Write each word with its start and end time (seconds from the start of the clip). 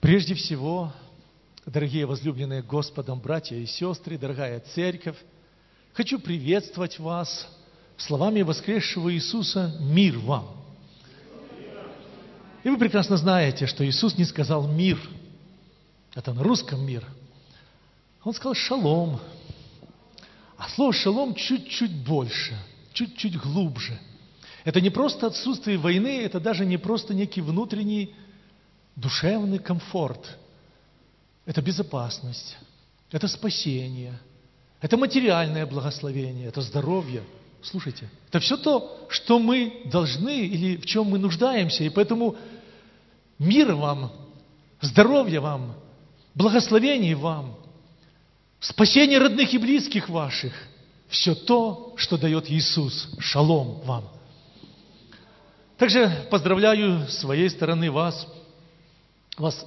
Прежде 0.00 0.34
всего, 0.34 0.92
дорогие 1.66 2.06
возлюбленные 2.06 2.62
Господом 2.62 3.20
братья 3.20 3.56
и 3.56 3.66
сестры, 3.66 4.16
дорогая 4.16 4.60
церковь, 4.60 5.16
хочу 5.92 6.18
приветствовать 6.18 6.98
вас 6.98 7.46
словами 7.98 8.40
воскресшего 8.40 9.12
Иисуса 9.12 9.76
«Мир 9.78 10.18
вам». 10.18 10.48
И 12.64 12.70
вы 12.70 12.78
прекрасно 12.78 13.18
знаете, 13.18 13.66
что 13.66 13.86
Иисус 13.86 14.16
не 14.16 14.24
сказал 14.24 14.66
«мир». 14.66 14.98
Это 16.14 16.32
на 16.32 16.42
русском 16.42 16.82
«мир». 16.84 17.04
Он 18.24 18.32
сказал 18.32 18.54
«шалом». 18.54 19.20
А 20.56 20.70
слово 20.70 20.94
«шалом» 20.94 21.34
чуть-чуть 21.34 22.06
больше, 22.06 22.56
чуть-чуть 22.94 23.36
глубже. 23.36 24.00
Это 24.64 24.80
не 24.80 24.88
просто 24.88 25.26
отсутствие 25.26 25.76
войны, 25.76 26.22
это 26.22 26.40
даже 26.40 26.64
не 26.64 26.78
просто 26.78 27.12
некий 27.12 27.42
внутренний 27.42 28.14
душевный 28.96 29.58
комфорт. 29.58 30.38
Это 31.46 31.62
безопасность, 31.62 32.56
это 33.10 33.26
спасение, 33.28 34.18
это 34.80 34.96
материальное 34.96 35.66
благословение, 35.66 36.48
это 36.48 36.60
здоровье. 36.60 37.22
Слушайте, 37.62 38.08
это 38.28 38.40
все 38.40 38.56
то, 38.56 39.06
что 39.10 39.38
мы 39.38 39.82
должны 39.86 40.46
или 40.46 40.76
в 40.76 40.86
чем 40.86 41.06
мы 41.06 41.18
нуждаемся. 41.18 41.84
И 41.84 41.90
поэтому 41.90 42.36
мир 43.38 43.74
вам, 43.74 44.12
здоровья 44.80 45.40
вам, 45.40 45.74
благословений 46.34 47.14
вам, 47.14 47.56
спасение 48.60 49.18
родных 49.18 49.52
и 49.52 49.58
близких 49.58 50.08
ваших. 50.08 50.52
Все 51.08 51.34
то, 51.34 51.94
что 51.96 52.16
дает 52.16 52.50
Иисус. 52.50 53.08
Шалом 53.18 53.80
вам. 53.80 54.08
Также 55.76 56.28
поздравляю 56.30 57.08
с 57.08 57.18
своей 57.18 57.50
стороны 57.50 57.90
вас– 57.90 58.26
у 59.40 59.44
вас 59.44 59.66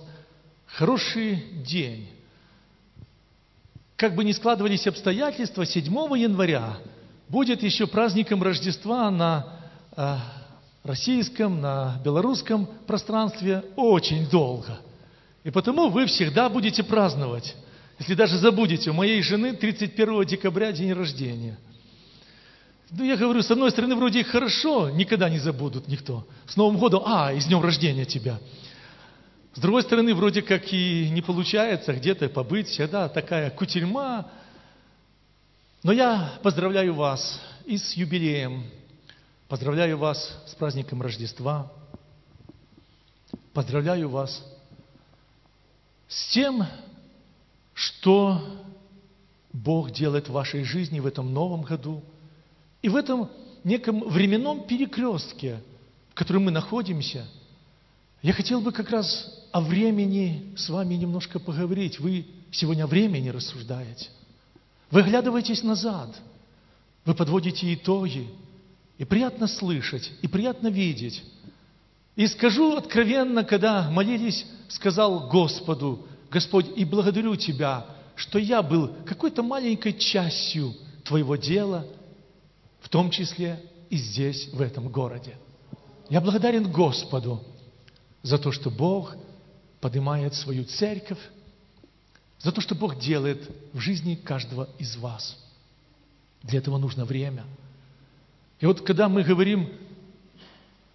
хороший 0.67 1.43
день. 1.65 2.07
Как 3.95 4.13
бы 4.13 4.23
ни 4.23 4.31
складывались 4.31 4.85
обстоятельства, 4.85 5.65
7 5.65 5.85
января 6.15 6.77
будет 7.27 7.63
еще 7.63 7.87
праздником 7.87 8.43
Рождества 8.43 9.09
на 9.09 9.59
э, 9.95 10.17
российском, 10.83 11.59
на 11.59 11.99
белорусском 12.05 12.67
пространстве 12.85 13.63
очень 13.75 14.29
долго. 14.29 14.79
И 15.43 15.49
потому 15.49 15.89
вы 15.89 16.05
всегда 16.05 16.49
будете 16.49 16.83
праздновать. 16.83 17.55
Если 17.97 18.13
даже 18.13 18.37
забудете, 18.37 18.91
у 18.91 18.93
моей 18.93 19.23
жены 19.23 19.53
31 19.53 20.25
декабря 20.25 20.71
день 20.71 20.93
рождения. 20.93 21.57
Ну, 22.91 23.03
я 23.03 23.17
говорю, 23.17 23.41
с 23.41 23.49
одной 23.49 23.71
стороны, 23.71 23.95
вроде 23.95 24.23
хорошо, 24.23 24.91
никогда 24.91 25.29
не 25.29 25.39
забудут 25.39 25.87
никто. 25.87 26.27
С 26.45 26.55
Новым 26.57 26.77
годом, 26.77 27.01
а, 27.07 27.33
и 27.33 27.39
с 27.39 27.45
днем 27.45 27.61
рождения 27.61 28.05
тебя. 28.05 28.37
С 29.55 29.59
другой 29.59 29.83
стороны, 29.83 30.15
вроде 30.15 30.41
как 30.41 30.73
и 30.73 31.09
не 31.11 31.21
получается 31.21 31.93
где-то 31.93 32.27
побыть, 32.27 32.69
всегда 32.69 33.07
такая 33.07 33.51
кутерьма. 33.51 34.31
Но 35.83 35.91
я 35.91 36.39
поздравляю 36.41 36.95
вас 36.95 37.39
и 37.65 37.77
с 37.77 37.93
юбилеем, 37.93 38.65
поздравляю 39.47 39.99
вас 39.99 40.41
с 40.47 40.55
праздником 40.55 41.03
Рождества, 41.03 41.71
поздравляю 43.53 44.09
вас 44.09 44.43
с 46.07 46.31
тем, 46.33 46.65
что 47.75 48.41
Бог 49.51 49.91
делает 49.91 50.29
в 50.29 50.31
вашей 50.31 50.63
жизни 50.63 50.99
в 50.99 51.05
этом 51.05 51.31
новом 51.31 51.61
году 51.61 52.03
и 52.81 52.89
в 52.89 52.95
этом 52.95 53.29
неком 53.63 53.99
временном 54.09 54.65
перекрестке, 54.65 55.61
в 56.09 56.15
котором 56.15 56.45
мы 56.45 56.51
находимся. 56.51 57.27
Я 58.23 58.31
хотел 58.31 58.61
бы 58.61 58.71
как 58.71 58.89
раз 58.89 59.29
о 59.51 59.59
времени 59.59 60.53
с 60.55 60.69
вами 60.69 60.95
немножко 60.95 61.39
поговорить. 61.39 61.99
Вы 61.99 62.25
сегодня 62.51 62.85
о 62.85 62.87
времени 62.87 63.27
рассуждаете. 63.27 64.07
Вы 64.89 65.01
оглядываетесь 65.01 65.61
назад. 65.61 66.09
Вы 67.03 67.15
подводите 67.15 67.73
итоги. 67.73 68.29
И 68.97 69.03
приятно 69.03 69.47
слышать, 69.47 70.09
и 70.21 70.29
приятно 70.29 70.69
видеть. 70.69 71.21
И 72.15 72.25
скажу 72.27 72.77
откровенно, 72.77 73.43
когда 73.43 73.89
молились, 73.89 74.45
сказал 74.69 75.27
Господу, 75.27 76.07
Господь, 76.31 76.67
и 76.77 76.85
благодарю 76.85 77.35
Тебя, 77.35 77.85
что 78.15 78.39
я 78.39 78.61
был 78.61 78.95
какой-то 79.05 79.43
маленькой 79.43 79.93
частью 79.93 80.73
Твоего 81.03 81.35
дела, 81.35 81.85
в 82.79 82.87
том 82.87 83.09
числе 83.11 83.61
и 83.89 83.97
здесь, 83.97 84.47
в 84.53 84.61
этом 84.61 84.87
городе. 84.87 85.35
Я 86.09 86.21
благодарен 86.21 86.71
Господу 86.71 87.43
за 88.23 88.37
то, 88.37 88.51
что 88.51 88.71
Бог 88.71 89.15
поднимает 89.79 90.33
свою 90.33 90.63
церковь, 90.63 91.19
за 92.39 92.51
то, 92.51 92.61
что 92.61 92.73
Бог 92.73 92.97
делает 92.97 93.49
в 93.73 93.79
жизни 93.79 94.15
каждого 94.15 94.69
из 94.79 94.95
вас. 94.95 95.37
Для 96.41 96.59
этого 96.59 96.77
нужно 96.77 97.05
время. 97.05 97.43
И 98.59 98.65
вот 98.65 98.81
когда 98.81 99.07
мы 99.07 99.23
говорим 99.23 99.69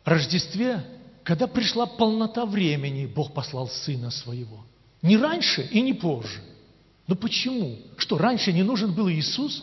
о 0.05 0.11
Рождестве, 0.11 0.85
когда 1.23 1.47
пришла 1.47 1.87
полнота 1.87 2.47
времени, 2.47 3.07
Бог 3.07 3.35
послал 3.35 3.69
Сына 3.69 4.11
Своего. 4.11 4.65
Не 5.03 5.17
раньше 5.17 5.63
и 5.71 5.81
не 5.83 5.93
позже. 5.93 6.43
Но 7.07 7.15
почему? 7.15 7.79
Что, 7.97 8.19
раньше 8.19 8.53
не 8.53 8.63
нужен 8.63 8.93
был 8.93 9.09
Иисус? 9.11 9.63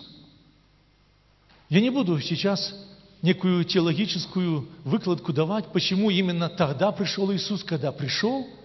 Я 1.69 1.81
не 1.81 1.89
буду 1.89 2.19
сейчас 2.21 2.73
некую 3.21 3.63
теологическую 3.65 4.67
выкладку 4.83 5.33
давать, 5.33 5.65
почему 5.71 6.09
именно 6.09 6.49
тогда 6.49 6.91
пришел 6.91 7.33
Иисус, 7.33 7.63
когда 7.63 7.91
пришел– 7.91 8.47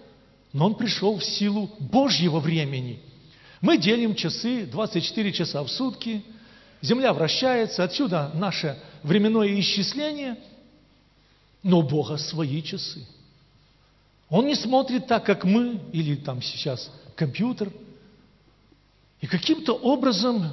но 0.53 0.65
он 0.65 0.75
пришел 0.75 1.17
в 1.17 1.23
силу 1.23 1.69
Божьего 1.79 2.39
времени. 2.39 2.99
Мы 3.61 3.77
делим 3.77 4.15
часы, 4.15 4.65
24 4.65 5.31
часа 5.31 5.63
в 5.63 5.69
сутки, 5.69 6.23
Земля 6.81 7.13
вращается, 7.13 7.83
отсюда 7.83 8.31
наше 8.33 8.75
временное 9.03 9.59
исчисление, 9.59 10.35
но 11.61 11.79
у 11.79 11.83
Бога 11.83 12.17
свои 12.17 12.63
часы. 12.63 13.05
Он 14.29 14.47
не 14.47 14.55
смотрит 14.55 15.05
так, 15.05 15.23
как 15.23 15.43
мы, 15.43 15.79
или 15.93 16.15
там 16.15 16.41
сейчас 16.41 16.91
компьютер, 17.15 17.71
и 19.19 19.27
каким-то 19.27 19.73
образом 19.73 20.51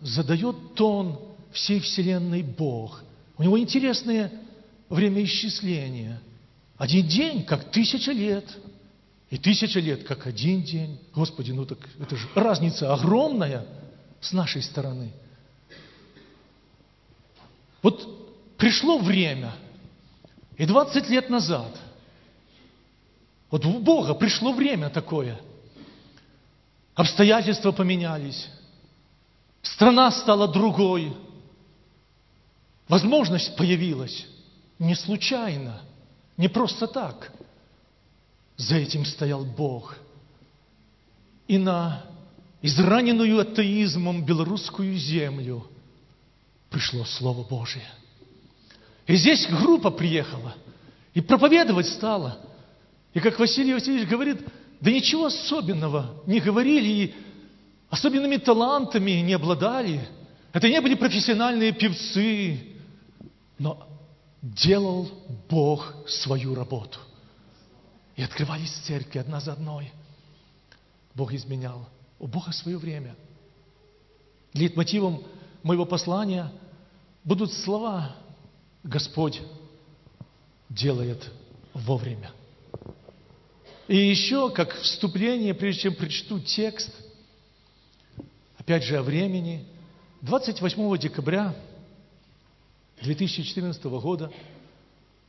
задает 0.00 0.74
тон 0.74 1.20
всей 1.52 1.78
Вселенной 1.78 2.42
Бог. 2.42 3.04
У 3.40 3.42
него 3.42 3.58
интересное 3.58 4.30
время 4.88 5.24
исчисления. 5.24 6.20
Один 6.76 7.08
день, 7.08 7.44
как 7.44 7.72
тысяча 7.72 8.12
лет– 8.12 8.44
и 9.30 9.38
тысяча 9.38 9.78
лет, 9.78 10.02
как 10.02 10.26
один 10.26 10.62
день. 10.62 10.98
Господи, 11.14 11.52
ну 11.52 11.64
так 11.64 11.78
это 12.00 12.16
же 12.16 12.28
разница 12.34 12.92
огромная 12.92 13.64
с 14.20 14.32
нашей 14.32 14.60
стороны. 14.60 15.12
Вот 17.80 18.56
пришло 18.58 18.98
время, 18.98 19.54
и 20.58 20.66
20 20.66 21.08
лет 21.08 21.30
назад, 21.30 21.74
вот 23.50 23.64
у 23.64 23.78
Бога 23.78 24.14
пришло 24.14 24.52
время 24.52 24.90
такое. 24.90 25.40
Обстоятельства 26.94 27.70
поменялись, 27.70 28.48
страна 29.62 30.10
стала 30.10 30.48
другой, 30.48 31.16
возможность 32.90 33.56
появилась 33.56 34.26
не 34.78 34.94
случайно, 34.94 35.80
не 36.36 36.48
просто 36.48 36.86
так– 36.86 37.32
за 38.60 38.76
этим 38.76 39.06
стоял 39.06 39.42
Бог. 39.42 39.96
И 41.48 41.56
на 41.56 42.04
израненную 42.60 43.40
атеизмом 43.40 44.22
белорусскую 44.22 44.94
землю 44.98 45.66
пришло 46.68 47.06
Слово 47.06 47.42
Божие. 47.42 47.88
И 49.06 49.16
здесь 49.16 49.46
группа 49.48 49.90
приехала 49.90 50.54
и 51.14 51.22
проповедовать 51.22 51.88
стала. 51.88 52.38
И 53.14 53.20
как 53.20 53.38
Василий 53.38 53.72
Васильевич 53.72 54.06
говорит, 54.06 54.38
да 54.82 54.92
ничего 54.92 55.26
особенного 55.26 56.22
не 56.26 56.38
говорили 56.38 56.88
и 56.88 57.14
особенными 57.88 58.36
талантами 58.36 59.22
не 59.22 59.32
обладали. 59.32 60.06
Это 60.52 60.68
не 60.68 60.82
были 60.82 60.96
профессиональные 60.96 61.72
певцы, 61.72 62.60
но 63.60 63.86
делал 64.40 65.10
Бог 65.50 65.94
свою 66.08 66.54
работу. 66.54 66.98
И 68.16 68.22
открывались 68.22 68.72
церкви 68.86 69.18
одна 69.18 69.38
за 69.38 69.52
одной. 69.52 69.92
Бог 71.14 71.34
изменял. 71.34 71.86
У 72.18 72.26
Бога 72.26 72.52
свое 72.52 72.78
время. 72.78 73.14
Лейтмотивом 74.54 75.22
моего 75.62 75.84
послания 75.84 76.50
будут 77.22 77.52
слова 77.52 78.16
«Господь 78.82 79.42
делает 80.70 81.30
вовремя». 81.74 82.32
И 83.88 83.96
еще, 83.96 84.50
как 84.50 84.72
вступление, 84.72 85.52
прежде 85.52 85.82
чем 85.82 85.96
прочту 85.96 86.40
текст, 86.40 86.90
опять 88.56 88.84
же 88.84 88.96
о 88.96 89.02
времени, 89.02 89.66
28 90.22 90.96
декабря 90.96 91.54
2014 93.02 93.82
года 93.84 94.30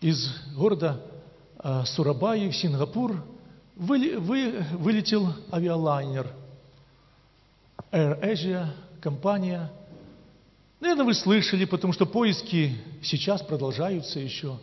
из 0.02 0.28
города 0.56 1.02
а, 1.58 1.86
Сурабаи 1.86 2.50
в 2.50 2.56
Сингапур 2.56 3.24
вы, 3.76 4.20
вы, 4.20 4.66
вылетел 4.74 5.34
авиалайнер 5.52 6.28
Air 7.92 8.22
Asia, 8.22 8.68
компания. 9.00 9.72
Наверное, 10.80 11.06
вы 11.06 11.14
слышали, 11.14 11.66
потому 11.66 11.94
что 11.94 12.06
поиски 12.06 12.76
сейчас 13.02 13.42
продолжаются 13.42 14.20
еще. 14.20 14.60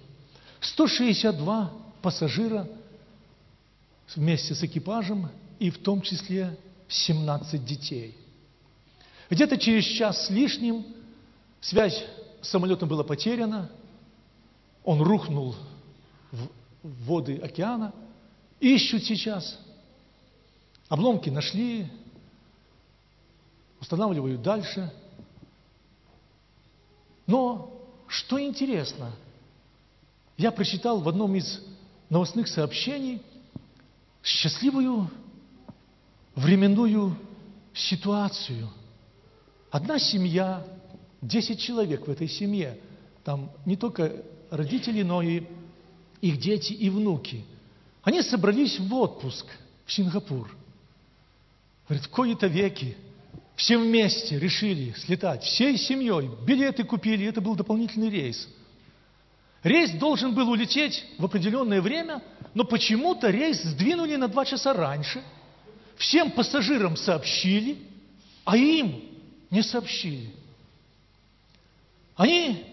162 0.61 1.73
пассажира 2.03 2.69
вместе 4.15 4.55
с 4.55 4.63
экипажем 4.63 5.31
и 5.59 5.71
в 5.71 5.79
том 5.79 6.03
числе 6.03 6.57
17 6.89 7.65
детей. 7.65 8.17
Где-то 9.31 9.57
через 9.59 9.85
час 9.85 10.27
с 10.27 10.31
лишним 10.31 10.85
связь 11.61 12.05
самолетом 12.43 12.89
была 12.89 13.05
потеряна, 13.05 13.71
он 14.85 15.03
рухнул 15.03 15.55
в 16.31 17.05
воды 17.05 17.37
океана, 17.39 17.93
ищут 18.61 19.05
сейчас. 19.05 19.59
Обломки 20.89 21.29
нашли, 21.29 21.91
устанавливают 23.81 24.43
дальше. 24.43 24.93
Но, 27.27 27.71
что 28.07 28.41
интересно, 28.41 29.13
я 30.37 30.51
прочитал 30.51 31.01
в 31.01 31.09
одном 31.09 31.35
из 31.35 31.61
новостных 32.09 32.49
сообщений 32.49 33.23
счастливую 34.23 35.11
временную 36.35 37.17
ситуацию. 37.75 38.69
Одна 39.71 39.99
семья, 39.99 40.67
10 41.23 41.61
человек 41.61 42.07
в 42.07 42.11
этой 42.11 42.29
семье, 42.29 42.79
там 43.25 43.51
не 43.67 43.77
только 43.77 44.25
родители, 44.51 45.03
но 45.03 45.23
и 45.23 45.43
их 46.21 46.39
дети 46.39 46.73
и 46.73 46.89
внуки. 46.91 47.45
Они 48.03 48.23
собрались 48.23 48.79
в 48.79 48.95
отпуск 48.95 49.47
в 49.85 49.93
Сингапур. 49.93 50.55
Говорит, 51.89 52.07
в 52.07 52.11
кои-то 52.11 52.47
веки 52.47 52.97
все 53.57 53.77
вместе 53.79 54.39
решили 54.39 54.95
слетать, 54.99 55.43
всей 55.43 55.77
семьей, 55.77 56.31
билеты 56.47 56.85
купили, 56.85 57.27
это 57.27 57.41
был 57.41 57.57
дополнительный 57.57 58.11
рейс. 58.11 58.49
Рейс 59.63 59.91
должен 59.93 60.35
был 60.35 60.49
улететь 60.51 61.05
в 61.19 61.25
определенное 61.25 61.81
время, 61.81 62.23
но 62.55 62.65
почему-то 62.65 63.31
рейс 63.31 63.61
сдвинули 63.63 64.17
на 64.17 64.29
два 64.29 64.45
часа 64.45 64.73
раньше. 64.73 65.23
Всем 65.97 66.31
пассажирам 66.31 66.97
сообщили, 66.97 67.79
а 68.45 68.57
им 68.57 69.03
не 69.51 69.63
сообщили. 69.63 70.33
Они 72.19 72.65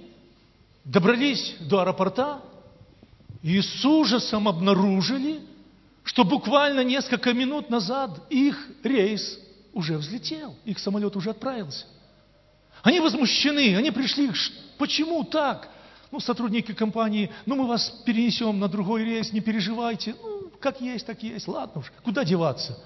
добрались 0.84 1.56
до 1.60 1.82
аэропорта 1.82 2.42
и 3.44 3.62
с 3.62 3.86
ужасом 3.86 4.48
обнаружили, 4.48 5.40
что 6.04 6.24
буквально 6.24 6.84
несколько 6.84 7.32
минут 7.32 7.70
назад 7.70 8.20
их 8.32 8.58
рейс 8.84 9.40
уже 9.72 10.00
взлетел, 10.00 10.56
их 10.66 10.80
самолет 10.80 11.16
уже 11.16 11.30
отправился. 11.30 11.86
Они 12.82 13.00
возмущены, 13.00 13.78
они 13.78 13.92
пришли, 13.92 14.32
почему 14.80 15.24
так? 15.24 15.70
Ну, 16.12 16.20
сотрудники 16.20 16.74
компании, 16.74 17.30
ну, 17.46 17.56
мы 17.56 17.68
вас 17.68 17.92
перенесем 18.04 18.60
на 18.60 18.68
другой 18.68 19.04
рейс, 19.04 19.32
не 19.32 19.42
переживайте. 19.42 20.16
Ну, 20.20 20.50
как 20.60 20.82
есть, 20.82 21.06
так 21.06 21.22
есть, 21.22 21.48
ладно 21.48 21.82
уж, 21.82 21.94
куда 22.04 22.24
деваться? 22.24 22.80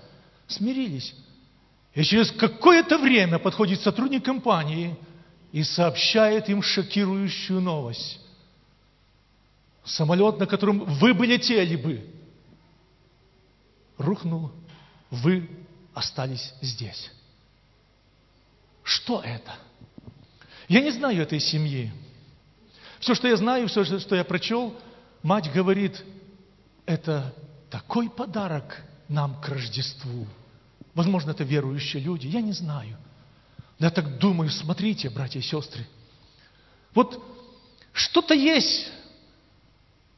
Смирились. 0.48 1.16
И 1.94 2.04
через 2.04 2.32
какое-то 2.32 2.98
время 2.98 3.40
подходит 3.40 3.80
сотрудник 3.80 4.26
компании 4.26 4.98
и 5.52 5.64
сообщает 5.64 6.50
им 6.50 6.62
шокирующую 6.62 7.60
новость. 7.62 8.20
Самолет, 9.84 10.38
на 10.40 10.46
котором 10.46 10.86
вы 10.86 11.14
бы 11.14 11.26
летели 11.26 11.76
бы, 11.76 12.06
рухнул, 13.98 14.52
вы 15.10 15.50
остались 15.94 16.54
здесь. 16.62 17.12
Что 18.84 19.22
это? 19.22 19.56
Я 20.68 20.82
не 20.82 20.92
знаю 20.92 21.22
этой 21.22 21.40
семьи. 21.40 21.92
Все, 23.00 23.16
что 23.16 23.28
я 23.28 23.38
знаю, 23.38 23.68
все, 23.68 23.84
что 23.84 24.16
я 24.16 24.24
прочел, 24.24 24.76
мать 25.24 25.52
говорит, 25.52 26.04
это 26.86 27.34
такой 27.70 28.10
подарок 28.10 28.84
нам 29.08 29.40
к 29.42 29.48
Рождеству. 29.48 30.28
Возможно, 30.94 31.32
это 31.32 31.44
верующие 31.44 32.04
люди, 32.04 32.28
я 32.28 32.42
не 32.42 32.52
знаю. 32.52 32.98
Я 33.80 33.90
так 33.90 34.18
думаю, 34.18 34.50
смотрите, 34.50 35.10
братья 35.10 35.40
и 35.40 35.44
сестры. 35.44 35.86
Вот 36.94 37.24
что-то 37.94 38.34
есть 38.34 38.88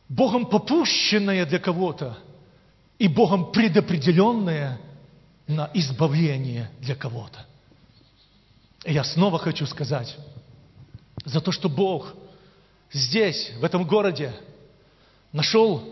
Богом 0.09 0.45
попущенное 0.45 1.45
для 1.45 1.59
кого-то 1.59 2.17
и 2.97 3.07
Богом 3.07 3.51
предопределенное 3.51 4.79
на 5.47 5.69
избавление 5.73 6.71
для 6.79 6.95
кого-то. 6.95 7.45
И 8.83 8.93
я 8.93 9.03
снова 9.03 9.37
хочу 9.37 9.65
сказать, 9.65 10.17
за 11.23 11.39
то, 11.39 11.51
что 11.51 11.69
Бог– 11.69 12.13
здесь, 12.91 13.51
в 13.59 13.63
этом 13.63 13.85
городе, 13.85 14.33
нашел 15.31 15.83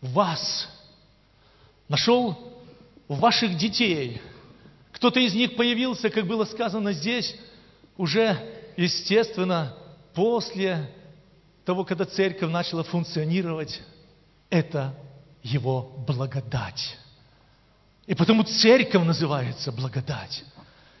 вас, 0.00 0.68
нашел 1.88 2.36
ваших 3.08 3.56
детей. 3.56 4.20
Кто-то 4.94 5.20
из 5.20 5.34
них 5.34 5.56
появился, 5.56 6.08
как 6.08 6.26
было 6.26 6.44
сказано 6.44 6.92
здесь, 6.92 7.34
уже, 7.96 8.38
естественно, 8.76 9.74
после 10.14 10.88
того, 11.64 11.84
когда 11.84 12.04
церковь 12.04 12.50
начала 12.50 12.84
функционировать, 12.84 13.82
это 14.50 14.94
его 15.42 15.92
благодать. 16.06 16.96
И 18.06 18.14
потому 18.14 18.44
церковь 18.44 19.04
называется 19.04 19.72
благодать. 19.72 20.44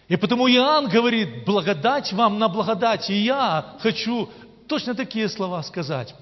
И 0.08 0.16
потому 0.16 0.48
Иоанн 0.48 0.88
говорит, 0.88 1.44
благодать 1.44 2.12
вам 2.12 2.38
на 2.38 2.48
благодать. 2.48 3.08
И 3.10 3.14
я 3.14 3.76
хочу 3.80 4.28
точно 4.66 4.94
такие 4.94 5.28
слова 5.28 5.62
сказать. 5.62 6.14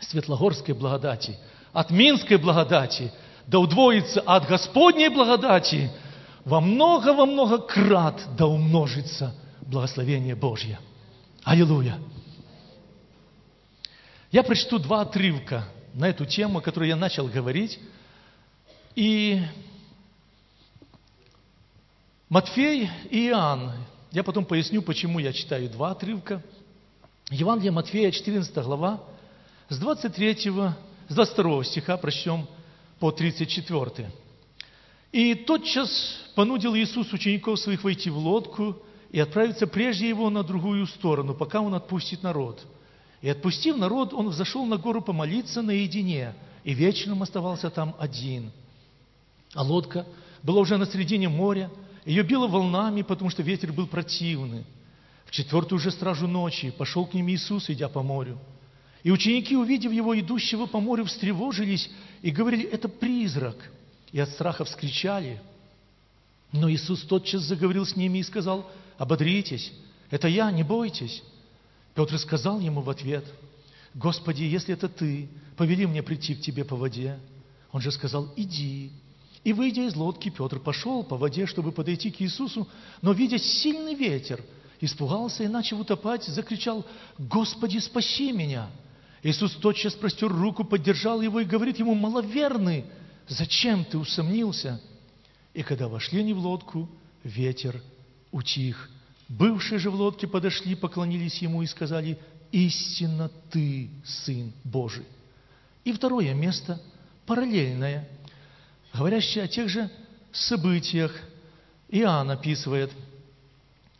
Светлогорской 0.00 0.74
благодати, 0.74 1.36
от 1.72 1.90
Минской 1.90 2.36
благодати, 2.36 3.12
да 3.46 3.58
удвоится 3.58 4.20
от 4.20 4.46
Господней 4.46 5.08
благодати, 5.08 5.90
во 6.48 6.60
много, 6.60 7.12
во 7.12 7.26
много 7.26 7.58
крат 7.58 8.20
да 8.36 8.46
умножится 8.46 9.34
благословение 9.60 10.34
Божье. 10.34 10.80
Аллилуйя! 11.44 11.98
Я 14.32 14.42
прочту 14.42 14.78
два 14.78 15.02
отрывка 15.02 15.64
на 15.94 16.08
эту 16.08 16.24
тему, 16.24 16.58
о 16.58 16.62
которой 16.62 16.88
я 16.88 16.96
начал 16.96 17.28
говорить. 17.28 17.78
И 18.94 19.42
Матфей 22.28 22.90
и 23.10 23.28
Иоанн, 23.28 23.72
я 24.10 24.24
потом 24.24 24.44
поясню, 24.44 24.82
почему 24.82 25.18
я 25.18 25.32
читаю 25.32 25.68
два 25.70 25.92
отрывка– 25.92 26.42
Евангелие 27.30 27.72
Матфея, 27.72 28.10
14 28.10 28.54
глава, 28.64 29.00
с 29.68 29.78
23, 29.78 30.50
с 31.08 31.14
22 31.14 31.64
стиха 31.64 31.98
прочтем 31.98 32.48
по 32.98 33.10
34. 33.10 34.10
«И 35.12 35.34
тотчас 35.34 35.90
понудил 36.34 36.74
Иисус 36.74 37.12
учеников 37.12 37.58
своих 37.58 37.82
войти 37.82 38.10
в 38.10 38.18
лодку 38.18 38.76
и 39.10 39.18
отправиться 39.18 39.66
прежде 39.66 40.08
его 40.08 40.28
на 40.30 40.42
другую 40.42 40.86
сторону, 40.86 41.34
пока 41.34 41.60
он 41.60 41.74
отпустит 41.74 42.22
народ. 42.22 42.66
И 43.20 43.28
отпустив 43.28 43.76
народ, 43.76 44.12
он 44.12 44.30
зашел 44.32 44.64
на 44.66 44.76
гору 44.76 45.00
помолиться 45.00 45.62
наедине, 45.62 46.34
и 46.62 46.74
вечером 46.74 47.22
оставался 47.22 47.70
там 47.70 47.96
один. 47.98 48.52
А 49.54 49.62
лодка 49.62 50.06
была 50.42 50.60
уже 50.60 50.76
на 50.76 50.86
середине 50.86 51.28
моря, 51.28 51.70
ее 52.04 52.22
било 52.22 52.46
волнами, 52.46 53.02
потому 53.02 53.30
что 53.30 53.42
ветер 53.42 53.72
был 53.72 53.86
противный. 53.86 54.64
В 55.26 55.30
четвертую 55.30 55.78
же 55.78 55.90
стражу 55.90 56.26
ночи 56.26 56.70
пошел 56.70 57.04
к 57.06 57.14
ним 57.14 57.28
Иисус, 57.28 57.68
идя 57.68 57.88
по 57.88 58.02
морю. 58.02 58.38
И 59.02 59.10
ученики, 59.10 59.56
увидев 59.56 59.92
его, 59.92 60.18
идущего 60.18 60.66
по 60.66 60.80
морю, 60.80 61.04
встревожились 61.04 61.90
и 62.22 62.30
говорили, 62.30 62.64
это 62.64 62.88
призрак. 62.88 63.56
И 64.12 64.20
от 64.20 64.30
страха 64.30 64.64
вскричали. 64.64 65.40
Но 66.52 66.70
Иисус 66.70 67.02
тотчас 67.02 67.42
заговорил 67.42 67.84
с 67.84 67.96
ними 67.96 68.18
и 68.18 68.22
сказал, 68.22 68.70
ободритесь, 68.96 69.72
это 70.10 70.28
я, 70.28 70.50
не 70.50 70.62
бойтесь. 70.62 71.22
Петр 71.94 72.18
сказал 72.18 72.60
ему 72.60 72.80
в 72.80 72.88
ответ, 72.90 73.24
Господи, 73.94 74.44
если 74.44 74.74
это 74.74 74.88
Ты, 74.88 75.28
повели 75.56 75.86
мне 75.86 76.02
прийти 76.02 76.34
к 76.34 76.40
Тебе 76.40 76.64
по 76.64 76.76
воде. 76.76 77.18
Он 77.72 77.80
же 77.80 77.90
сказал, 77.90 78.32
иди. 78.36 78.90
И, 79.44 79.52
выйдя 79.52 79.86
из 79.86 79.94
лодки, 79.94 80.30
Петр 80.30 80.58
пошел 80.58 81.02
по 81.02 81.16
воде, 81.16 81.46
чтобы 81.46 81.72
подойти 81.72 82.10
к 82.10 82.20
Иисусу, 82.20 82.68
но, 83.02 83.12
видя 83.12 83.38
сильный 83.38 83.94
ветер, 83.94 84.42
испугался 84.80 85.44
и, 85.44 85.48
начал 85.48 85.80
утопать, 85.80 86.24
закричал, 86.24 86.84
«Господи, 87.18 87.78
спаси 87.78 88.32
меня!» 88.32 88.70
Иисус 89.22 89.52
тотчас 89.56 89.94
простер 89.94 90.32
руку, 90.32 90.64
поддержал 90.64 91.20
его 91.20 91.40
и 91.40 91.44
говорит 91.44 91.78
ему, 91.78 91.94
«Маловерный, 91.94 92.84
зачем 93.28 93.84
ты 93.84 93.98
усомнился?» 93.98 94.80
И 95.54 95.62
когда 95.62 95.88
вошли 95.88 96.20
они 96.20 96.32
в 96.32 96.38
лодку, 96.38 96.88
ветер 97.24 97.82
утих. 98.30 98.90
Бывшие 99.28 99.78
же 99.78 99.90
в 99.90 99.94
лодке 99.94 100.26
подошли, 100.26 100.74
поклонились 100.74 101.42
ему 101.42 101.62
и 101.62 101.66
сказали, 101.66 102.18
«Истинно 102.52 103.30
ты, 103.50 103.90
Сын 104.04 104.52
Божий». 104.64 105.04
И 105.84 105.92
второе 105.92 106.34
место, 106.34 106.80
параллельное. 107.26 108.08
говорящая 108.94 109.44
о 109.44 109.48
тех 109.48 109.68
же 109.68 109.90
событиях. 110.32 111.14
Иоанн 111.88 112.30
описывает. 112.30 112.90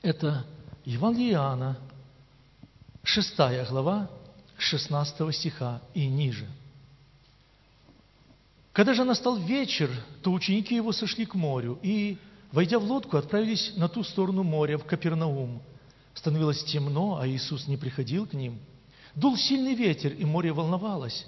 Это 0.02 0.47
Евангелие 0.85 1.32
Иоанна, 1.32 1.78
6 3.02 3.37
глава, 3.68 4.11
16 4.58 5.35
стиха 5.35 5.82
и 5.94 6.06
ниже. 6.06 6.47
Когда 8.78 8.94
же 8.94 9.02
настал 9.02 9.37
вечер, 9.38 9.90
то 10.23 10.30
ученики 10.30 10.76
его 10.76 10.92
сошли 10.92 11.26
к 11.26 11.35
морю 11.35 11.80
и, 11.82 12.16
войдя 12.52 12.78
в 12.78 12.85
лодку, 12.85 13.16
отправились 13.16 13.73
на 13.75 13.88
ту 13.88 14.04
сторону 14.04 14.44
моря, 14.44 14.78
в 14.78 14.85
Капернаум. 14.85 15.61
Становилось 16.14 16.62
темно, 16.62 17.18
а 17.20 17.26
Иисус 17.26 17.66
не 17.66 17.76
приходил 17.76 18.25
к 18.25 18.35
ним. 18.35 18.61
Дул 19.16 19.37
сильный 19.37 19.75
ветер, 19.75 20.12
и 20.12 20.25
море 20.25 20.52
волновалось. 20.52 21.26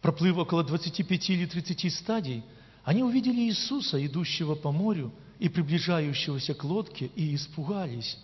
Проплыв 0.00 0.38
около 0.38 0.64
25 0.64 1.30
или 1.30 1.46
30 1.46 1.94
стадий, 1.94 2.42
они 2.82 3.04
увидели 3.04 3.42
Иисуса, 3.42 4.04
идущего 4.04 4.56
по 4.56 4.72
морю 4.72 5.12
и 5.38 5.48
приближающегося 5.48 6.54
к 6.54 6.64
лодке, 6.64 7.12
и 7.14 7.36
испугались. 7.36 8.18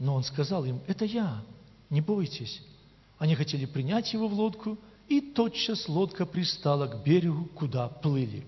Но 0.00 0.16
Он 0.16 0.24
сказал 0.24 0.64
им, 0.64 0.80
«Это 0.88 1.04
я, 1.04 1.40
не 1.88 2.00
бойтесь». 2.00 2.62
Они 3.20 3.36
хотели 3.36 3.64
принять 3.64 4.12
Его 4.12 4.26
в 4.26 4.32
лодку, 4.32 4.76
и 5.10 5.20
тотчас 5.20 5.88
лодка 5.88 6.24
пристала 6.24 6.86
к 6.86 7.02
берегу, 7.02 7.46
куда 7.56 7.88
плыли. 7.88 8.44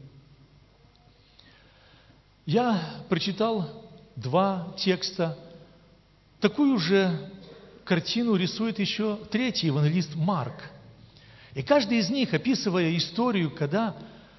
Я 2.47 3.02
прочитал 3.09 3.69
два 4.14 4.73
текста. 4.78 5.37
Такую 6.40 6.78
же 6.78 7.31
картину 7.85 8.37
рисует 8.37 8.78
еще 8.78 9.19
третий 9.33 9.66
евангелист 9.66 10.14
Марк. 10.14 10.54
И 11.54 11.62
каждый 11.62 11.99
из 11.99 12.11
них, 12.11 12.33
описывая 12.33 12.97
историю, 12.97 13.50
когда 13.50 13.97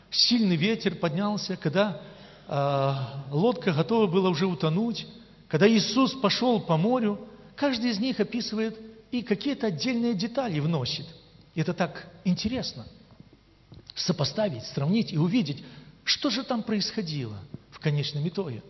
сильный 0.10 0.56
ветер 0.56 0.96
поднялся, 0.96 1.58
когда 1.58 2.02
э, 2.48 2.94
лодка 3.32 3.74
готова 3.74 4.08
была 4.08 4.30
уже 4.30 4.46
утонуть, 4.46 5.06
когда 5.50 5.68
Иисус 5.70 6.14
пошел 6.14 6.62
по 6.62 6.78
морю, 6.78 7.20
каждый 7.58 7.92
из 7.92 8.00
них 8.00 8.22
описывает 8.22 8.80
и 9.12 9.22
какие-то 9.24 9.68
отдельные 9.68 10.14
детали 10.14 10.62
вносит. 10.62 11.06
Это 11.56 11.74
так 11.74 12.08
интересно. 12.24 12.86
Сопоставить, 13.96 14.64
сравнить 14.64 15.14
и 15.14 15.18
увидеть, 15.18 15.64
что 16.04 16.30
же 16.30 16.44
там 16.44 16.64
происходило 16.64 17.38
в 17.70 17.80
конечном 17.80 18.28
итоге. 18.28 18.64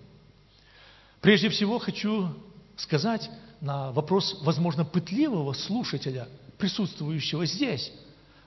Прежде 1.22 1.50
всего 1.50 1.80
хочу 1.80 2.30
сказать 2.76 3.30
на 3.62 3.92
вопрос, 3.92 4.40
возможно, 4.42 4.84
пытливого 4.84 5.54
слушателя, 5.54 6.28
присутствующего 6.58 7.46
здесь. 7.46 7.92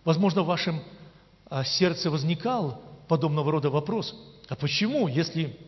Возможно, 0.05 0.43
в 0.43 0.47
вашем 0.47 0.83
а, 1.49 1.65
сердце 1.65 2.11
возникал 2.11 2.83
подобного 3.09 3.51
рода 3.51 3.71
вопрос. 3.71 4.15
А 4.49 4.55
почему, 4.55 5.09
если 5.09 5.59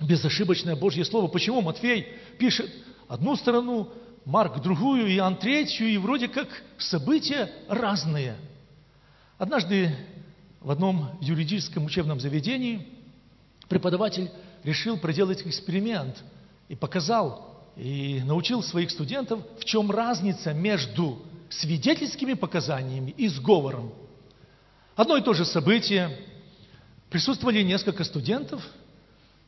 безошибочное 0.00 0.74
Божье 0.74 1.04
Слово, 1.04 1.28
почему 1.28 1.60
Матфей 1.60 2.08
пишет 2.38 2.70
одну 3.08 3.36
сторону, 3.36 3.92
Марк 4.24 4.60
другую, 4.60 5.10
Иоанн 5.14 5.36
третью, 5.36 5.88
и 5.88 5.96
вроде 5.96 6.28
как 6.28 6.48
события 6.78 7.50
разные. 7.68 8.36
Однажды 9.38 9.94
в 10.60 10.70
одном 10.70 11.10
юридическом 11.20 11.86
учебном 11.86 12.20
заведении 12.20 12.86
преподаватель 13.68 14.30
решил 14.64 14.98
проделать 14.98 15.46
эксперимент 15.46 16.22
и 16.68 16.74
показал, 16.74 17.64
и 17.76 18.20
научил 18.24 18.62
своих 18.62 18.90
студентов, 18.90 19.40
в 19.60 19.64
чем 19.64 19.90
разница 19.90 20.52
между 20.52 21.22
свидетельскими 21.48 22.34
показаниями 22.34 23.12
и 23.16 23.28
сговором. 23.28 23.92
Одно 24.96 25.16
и 25.16 25.22
то 25.22 25.32
же 25.32 25.44
событие, 25.44 26.18
присутствовали 27.08 27.62
несколько 27.62 28.04
студентов, 28.04 28.62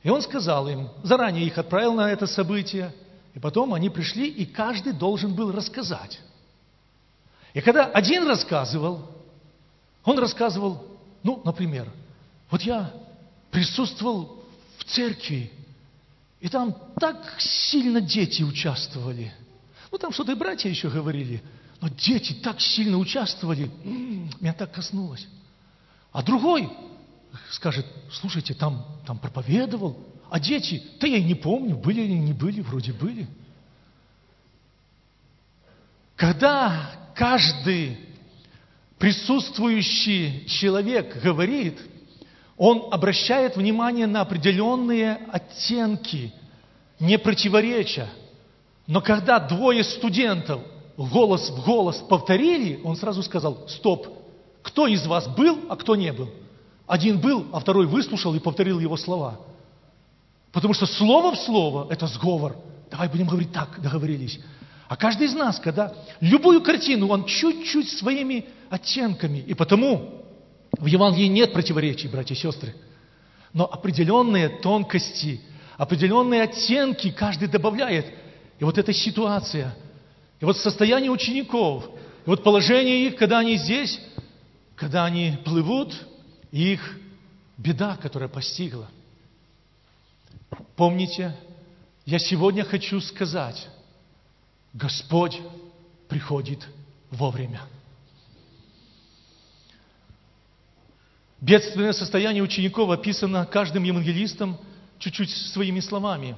и 0.03 0.09
он 0.09 0.23
сказал 0.23 0.69
им, 0.69 0.89
заранее 1.03 1.45
их 1.45 1.59
отправил 1.59 1.93
на 1.95 2.11
это 2.11 2.27
событие– 2.27 2.95
и 3.35 3.39
потом 3.39 3.75
они 3.75 3.91
пришли, 3.91 4.29
и 4.29 4.45
каждый 4.45 4.93
должен 4.93 5.35
был 5.35 5.53
рассказать. 5.53 6.21
И 7.55 7.61
когда 7.61 7.87
один 7.87 8.27
рассказывал, 8.27 9.09
он 10.05 10.19
рассказывал, 10.19 10.85
ну, 11.23 11.41
например, 11.45 11.91
вот 12.51 12.63
я 12.63 12.93
присутствовал 13.51 14.45
в 14.79 14.85
церкви, 14.85 15.51
и 16.41 16.49
там 16.49 16.77
так 16.99 17.37
сильно 17.39 18.01
дети 18.01 18.43
участвовали. 18.43 19.33
Ну, 19.91 19.99
там 19.99 20.13
что-то 20.13 20.33
и 20.33 20.37
братья 20.37 20.69
еще 20.69 20.89
говорили, 20.89 21.43
но 21.81 21.89
дети 21.89 22.33
так 22.33 22.61
сильно 22.61 22.97
участвовали, 22.99 23.71
меня 24.41 24.53
так 24.55 24.73
коснулось. 24.73 25.27
А 26.13 26.23
другой 26.23 26.71
скажет, 27.51 27.87
слушайте, 28.13 28.55
там, 28.55 28.85
там 29.07 29.19
проповедовал, 29.19 29.97
а 30.31 30.39
дети, 30.39 30.81
да 31.01 31.09
я 31.09 31.17
и 31.17 31.25
не 31.25 31.35
помню, 31.35 31.77
были 31.77 32.03
или 32.03 32.13
не 32.13 32.33
были, 32.33 32.61
вроде 32.61 32.93
были. 32.93 33.27
Когда 36.15 36.93
каждый 37.17 37.99
присутствующий 38.99 40.47
человек 40.47 41.21
говорит, 41.21 41.81
он 42.57 42.93
обращает 42.93 43.57
внимание 43.57 44.07
на 44.07 44.21
определенные 44.21 45.19
оттенки, 45.33 46.33
не 47.01 47.19
противоречия. 47.19 48.09
Но 48.87 49.01
когда 49.01 49.41
двое 49.41 49.83
студентов 49.83 50.61
голос 50.97 51.51
в 51.51 51.65
голос 51.65 51.97
повторили, 52.09 52.81
он 52.85 52.95
сразу 52.95 53.25
сказал, 53.25 53.67
стоп, 53.67 54.07
кто 54.63 54.87
из 54.87 55.05
вас 55.07 55.27
был, 55.27 55.59
а 55.69 55.77
кто 55.77 55.97
не 55.97 56.13
был? 56.13 56.31
Один 56.87 57.21
был, 57.21 57.47
а 57.53 57.59
второй 57.59 57.87
выслушал 57.87 58.33
и 58.37 58.39
повторил 58.39 58.79
его 58.79 58.97
слова– 58.97 59.41
Потому 60.53 60.75
что 60.75 60.87
слово 60.87 61.33
в 61.33 61.39
слово– 61.39 61.87
это 61.91 62.07
сговор. 62.07 62.57
Давай 62.91 63.09
будем 63.09 63.27
говорить 63.27 63.53
так, 63.53 63.81
договорились. 63.81 64.41
А 64.89 64.97
каждый 64.97 65.29
из 65.29 65.35
нас, 65.35 65.61
когда 65.61 65.95
любую 66.21 66.63
картину, 66.63 67.09
он 67.09 67.25
чуть-чуть 67.25 67.89
своими 67.91 68.47
оттенками. 68.69 69.39
И 69.39 69.55
потому 69.55 70.25
в 70.73 70.87
Евангелии 70.87 71.29
нет 71.29 71.53
противоречий, 71.53 72.09
братья 72.09 72.35
и 72.35 72.39
сестры. 72.39 72.75
Но 73.53 73.65
определенные 73.65 74.49
тонкости, 74.49 75.41
определенные 75.77 76.43
оттенки 76.43 77.11
каждый 77.11 77.47
добавляет. 77.47 78.07
И 78.59 78.65
вот 78.65 78.77
эта 78.77 78.93
ситуация, 78.93 79.77
и 80.41 80.45
вот 80.45 80.57
состояние 80.57 81.13
учеников, 81.13 81.89
и 82.27 82.29
вот 82.29 82.43
положение 82.43 83.07
их, 83.07 83.17
когда 83.17 83.39
они 83.39 83.57
здесь, 83.57 84.01
когда 84.75 85.05
они 85.05 85.39
плывут, 85.45 85.95
и 86.51 86.73
их 86.73 86.99
беда, 87.57 87.97
которая 88.03 88.29
постигла– 88.29 88.89
Помните, 90.77 91.37
я 92.05 92.19
сегодня 92.19 92.65
хочу 92.65 93.01
сказать, 93.01 93.69
Господь 94.73 95.41
приходит 96.09 96.67
вовремя. 97.11 97.63
Бедственное 101.41 101.93
состояние 101.93 102.43
учеников 102.43 102.91
описано 102.91 103.47
каждым 103.47 103.85
евангелистом 103.85 104.59
чуть-чуть 104.99 105.31
своими 105.31 105.81
словами. 105.81 106.37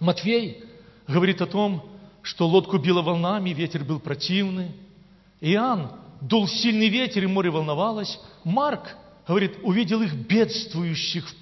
Матфей 0.00 0.64
говорит 1.06 1.40
о 1.42 1.46
том, 1.46 1.84
что 2.22 2.46
лодку 2.46 2.78
било 2.78 3.02
волнами, 3.02 3.50
ветер 3.50 3.84
был 3.84 4.00
противный. 4.00 4.72
Иоанн 5.40 5.92
дул 6.20 6.48
сильный 6.48 6.88
ветер, 6.88 7.24
и 7.24 7.26
море 7.26 7.50
волновалось. 7.50 8.18
Марк, 8.42 8.96
говорит, 9.28 9.58
увидел 9.62 10.00
их 10.00 10.14
бедствующих 10.14 11.28
в 11.28 11.34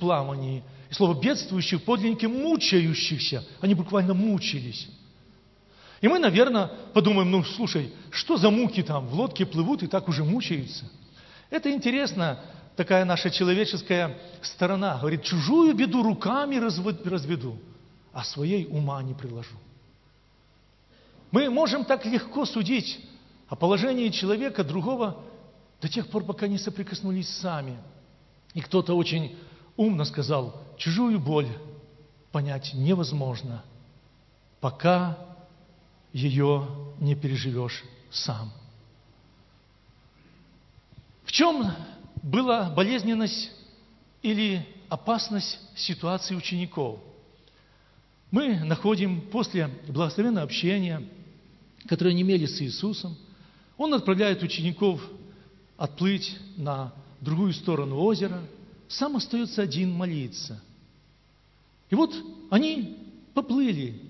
плавании– 0.85 0.91
слово 0.91 1.21
бедствующих, 1.21 1.83
подлинники 1.85 2.27
мучающихся. 2.27 3.45
Они 3.61 3.75
буквально 3.75 4.15
мучились. 4.15 4.89
И 6.01 6.09
мы, 6.09 6.19
наверное, 6.19 6.71
подумаем, 6.93 7.31
ну, 7.31 7.45
слушай, 7.45 7.93
что 8.11 8.37
за 8.37 8.51
муки 8.51 8.83
там, 8.83 9.07
в 9.07 9.15
лодке 9.15 9.47
плывут 9.47 9.83
и 9.83 9.87
так 9.87 10.09
уже 10.09 10.25
мучаются. 10.25 10.85
Это 11.51 11.73
интересно, 11.73 12.41
такая 12.77 13.05
наша 13.05 13.31
человеческая 13.31 14.19
сторона. 14.43 14.99
Говорит, 14.99 15.23
чужую 15.23 15.75
беду 15.75 16.03
руками 16.03 16.57
разведу, 16.57 17.59
а 18.13 18.25
своей 18.25 18.67
ума 18.67 19.03
не 19.03 19.15
приложу. 19.15 19.57
Мы 21.31 21.51
можем 21.51 21.85
так 21.85 22.05
легко 22.05 22.45
судить 22.45 23.01
о 23.49 23.57
положении 23.57 24.09
человека 24.11 24.63
другого 24.63 25.25
до 25.81 25.89
тех 25.89 26.09
пор, 26.09 26.25
пока 26.25 26.47
не 26.47 26.59
соприкоснулись 26.59 27.29
сами. 27.29 27.77
И 28.53 28.61
кто-то 28.61 28.95
очень 28.95 29.37
умно 29.77 30.05
сказал, 30.05 30.64
чужую 30.77 31.21
боль 31.21 31.49
понять 32.33 32.73
невозможно, 32.75 33.65
пока 34.61 35.19
ее 36.13 36.69
не 37.01 37.15
переживешь 37.15 37.83
сам. 38.11 38.53
В 41.25 41.33
чем 41.33 41.73
была 42.23 42.71
болезненность 42.71 43.51
или 44.23 44.67
опасность 44.89 45.59
ситуации 45.77 46.35
учеников? 46.35 47.01
Мы 48.31 48.61
находим 48.65 49.21
после 49.21 49.69
благословенного 49.89 50.45
общения, 50.45 51.03
которое 51.89 52.11
они 52.11 52.23
имели 52.23 52.47
с 52.47 52.61
Иисусом, 52.61 53.17
Он 53.77 53.95
отправляет 53.95 54.43
учеников 54.43 55.01
отплыть 55.77 56.37
на 56.57 56.93
другую 57.21 57.53
сторону 57.53 58.01
озера– 58.01 58.43
сам 58.89 59.17
остается 59.17 59.63
один 59.63 59.93
молиться. 59.93 60.61
И 61.91 61.95
вот 61.95 62.15
они 62.51 62.99
поплыли. 63.35 64.01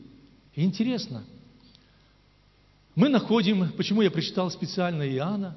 И 0.54 0.62
интересно, 0.62 1.24
мы 2.94 3.08
находим, 3.08 3.72
почему 3.72 4.02
я 4.02 4.10
прочитал 4.10 4.50
специально 4.50 5.02
Иоанна, 5.02 5.56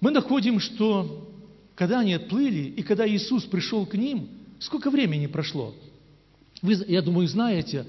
мы 0.00 0.10
находим, 0.10 0.60
что 0.60 1.28
когда 1.74 2.00
они 2.00 2.14
отплыли, 2.14 2.70
и 2.70 2.82
когда 2.82 3.08
Иисус 3.08 3.44
пришел 3.44 3.84
к 3.84 3.94
ним, 3.94 4.28
сколько 4.58 4.90
времени 4.90 5.26
прошло? 5.26 5.74
Вы, 6.62 6.74
я 6.88 7.02
думаю, 7.02 7.28
знаете, 7.28 7.84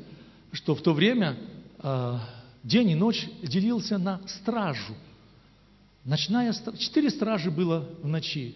что 0.51 0.75
в 0.75 0.81
то 0.81 0.93
время 0.93 1.37
э, 1.81 2.19
день 2.63 2.91
и 2.91 2.95
ночь 2.95 3.27
делился 3.41 3.97
на 3.97 4.21
стражу. 4.27 4.95
Ночная, 6.05 6.53
четыре 6.77 7.09
стражи 7.09 7.51
было 7.51 7.87
в 8.01 8.07
ночи. 8.07 8.55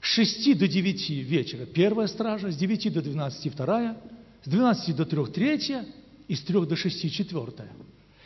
С 0.00 0.06
шести 0.06 0.54
до 0.54 0.66
девяти 0.66 1.20
вечера 1.20 1.66
первая 1.66 2.06
стража, 2.06 2.50
с 2.50 2.56
девяти 2.56 2.88
до 2.88 3.02
двенадцати 3.02 3.48
вторая, 3.48 3.96
с 4.42 4.48
двенадцати 4.48 4.92
до 4.92 5.04
трех 5.04 5.32
третья 5.32 5.84
и 6.26 6.34
с 6.34 6.40
трех 6.40 6.66
до 6.66 6.76
шести 6.76 7.10
четвертая. 7.10 7.70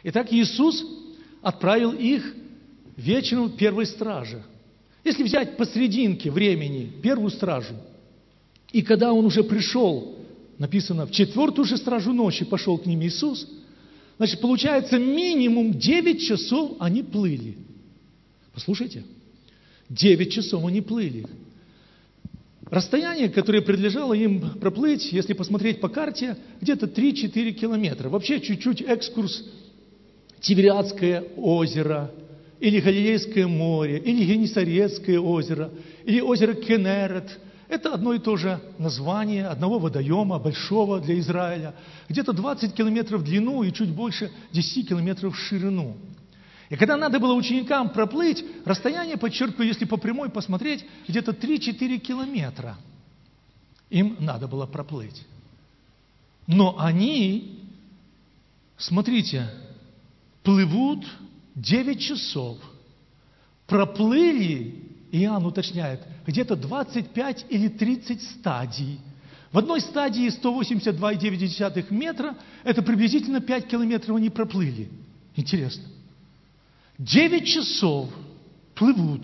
Итак, 0.05 0.33
Иисус 0.33 0.85
отправил 1.43 1.93
их 1.93 2.35
вечером 2.97 3.51
первой 3.51 3.87
стражи. 3.87 4.43
Если 5.03 5.23
взять 5.23 5.57
посрединке 5.57 6.31
времени 6.31 6.91
первую 7.03 7.31
стражу, 7.31 7.75
и 8.73 8.83
когда 8.83 9.13
он 9.13 9.25
уже 9.25 9.43
пришел, 9.43 10.17
написано, 10.59 11.07
в 11.07 11.11
четвертую 11.11 11.65
же 11.65 11.77
стражу 11.77 12.13
ночи 12.13 12.45
пошел 12.45 12.79
к 12.79 12.87
ним 12.87 13.03
Иисус, 13.03 13.47
значит, 14.17 14.41
получается, 14.41 14.99
минимум 14.99 15.75
9 15.75 16.21
часов 16.21 16.77
они 16.79 17.03
плыли. 17.03 17.57
Послушайте, 18.53 19.05
9 19.91 20.33
часов 20.33 20.65
они 20.65 20.81
плыли. 20.81 21.27
Расстояние, 22.71 23.29
которое 23.29 23.61
предлежало 23.61 24.15
им 24.15 24.59
проплыть, 24.59 25.13
если 25.13 25.33
посмотреть 25.33 25.81
по 25.81 25.89
карте, 25.89 26.37
где-то 26.61 26.87
3-4 26.87 27.53
километра. 27.53 28.09
Вообще 28.09 28.41
чуть-чуть 28.41 28.83
экскурс 28.83 29.45
Тивериадское 30.41 31.25
озеро, 31.37 32.11
или 32.61 32.81
Галилейское 32.81 33.47
море, 33.47 33.99
или 33.99 34.25
Генесарецкое 34.25 35.19
озеро, 35.19 35.71
или 36.05 36.21
озеро 36.21 36.55
Кенерет. 36.55 37.39
Это 37.69 37.95
одно 37.95 38.15
и 38.15 38.19
то 38.19 38.37
же 38.37 38.61
название 38.79 39.47
одного 39.47 39.79
водоема, 39.79 40.39
большого 40.39 41.01
для 41.01 41.19
Израиля. 41.19 41.75
Где-то 42.09 42.33
20 42.33 42.75
километров 42.75 43.23
в 43.23 43.25
длину 43.25 43.63
и 43.63 43.73
чуть 43.73 43.91
больше 43.91 44.31
10 44.53 44.89
километров 44.89 45.35
в 45.35 45.39
ширину. 45.39 45.97
И 46.71 46.77
когда 46.77 46.97
надо 46.97 47.21
было 47.21 47.35
ученикам 47.35 47.91
проплыть, 47.91 48.45
расстояние, 48.65 49.17
подчеркиваю, 49.17 49.69
если 49.69 49.85
по 49.85 49.97
прямой 49.97 50.31
посмотреть, 50.31 50.85
где-то 51.07 51.33
3-4 51.33 51.99
километра 51.99 52.77
им 53.91 54.17
надо 54.19 54.49
было 54.49 54.67
проплыть. 54.67 55.23
Но 56.47 56.79
они, 56.79 57.61
смотрите, 58.77 59.51
плывут 60.43 61.05
9 61.55 62.01
часов, 62.01 62.59
проплыли, 63.67 64.83
Иоанн 65.13 65.47
уточняет, 65.47 66.01
где-то 66.27 66.57
25 66.57 67.47
или 67.51 67.69
30 67.69 68.23
стадий. 68.23 69.01
В 69.53 69.59
одной 69.59 69.81
стадии 69.81 70.27
182,9 70.29 71.95
метра, 71.95 72.37
это 72.65 72.83
приблизительно 72.83 73.41
5 73.41 73.69
километров 73.69 74.17
они 74.17 74.31
проплыли. 74.31 74.91
Интересно. 75.37 75.85
9 76.99 77.47
часов 77.47 78.09
плывут. 78.75 79.23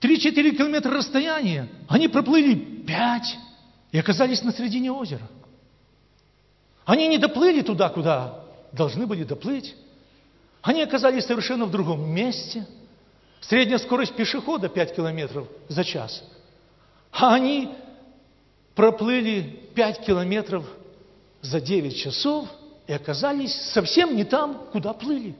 3-4 0.00 0.56
километра 0.56 0.92
расстояния, 0.92 1.68
они 1.88 2.08
проплыли 2.08 2.54
5 2.54 3.38
и 3.92 3.98
оказались 3.98 4.42
на 4.42 4.52
середине 4.52 4.92
озера. 4.92 5.28
Они 6.84 7.06
не 7.08 7.18
доплыли 7.18 7.62
туда, 7.62 7.88
куда 7.90 8.44
должны 8.72 9.06
были 9.06 9.24
доплыть. 9.24 9.74
Они 10.62 10.82
оказались 10.82 11.26
совершенно 11.26 11.66
в 11.66 11.70
другом 11.70 12.08
месте. 12.08 12.66
Средняя 13.40 13.78
скорость 13.78 14.14
пешехода 14.14 14.68
5 14.68 14.96
километров 14.96 15.48
за 15.68 15.84
час. 15.84 16.22
А 17.12 17.34
они 17.34 17.70
проплыли 18.74 19.68
5 19.74 20.00
километров 20.06 20.64
за 21.42 21.60
9 21.60 21.96
часов 21.96 22.48
и 22.90 22.92
оказались 22.92 23.54
совсем 23.70 24.16
не 24.16 24.24
там, 24.24 24.66
куда 24.72 24.92
плыли. 24.92 25.36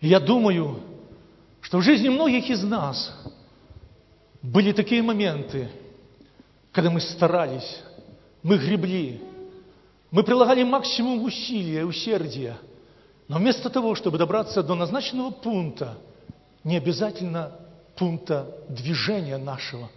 И 0.00 0.08
я 0.08 0.18
думаю, 0.18 0.80
что 1.60 1.78
в 1.78 1.82
жизни 1.82 2.08
многих 2.08 2.50
из 2.50 2.60
нас 2.64 3.16
были 4.42 4.72
такие 4.72 5.04
моменты, 5.04 5.70
когда 6.72 6.90
мы 6.90 7.00
старались, 7.00 7.80
мы 8.42 8.58
гребли, 8.58 9.22
мы 10.10 10.24
прилагали 10.24 10.64
максимум 10.64 11.22
усилия, 11.22 11.84
усердия, 11.84 12.58
но 13.28 13.38
вместо 13.38 13.70
того, 13.70 13.94
чтобы 13.94 14.18
добраться 14.18 14.64
до 14.64 14.74
назначенного 14.74 15.30
пункта, 15.30 15.96
не 16.64 16.76
обязательно 16.76 17.52
пункта 17.94 18.52
движения 18.68 19.38
нашего, 19.38 19.88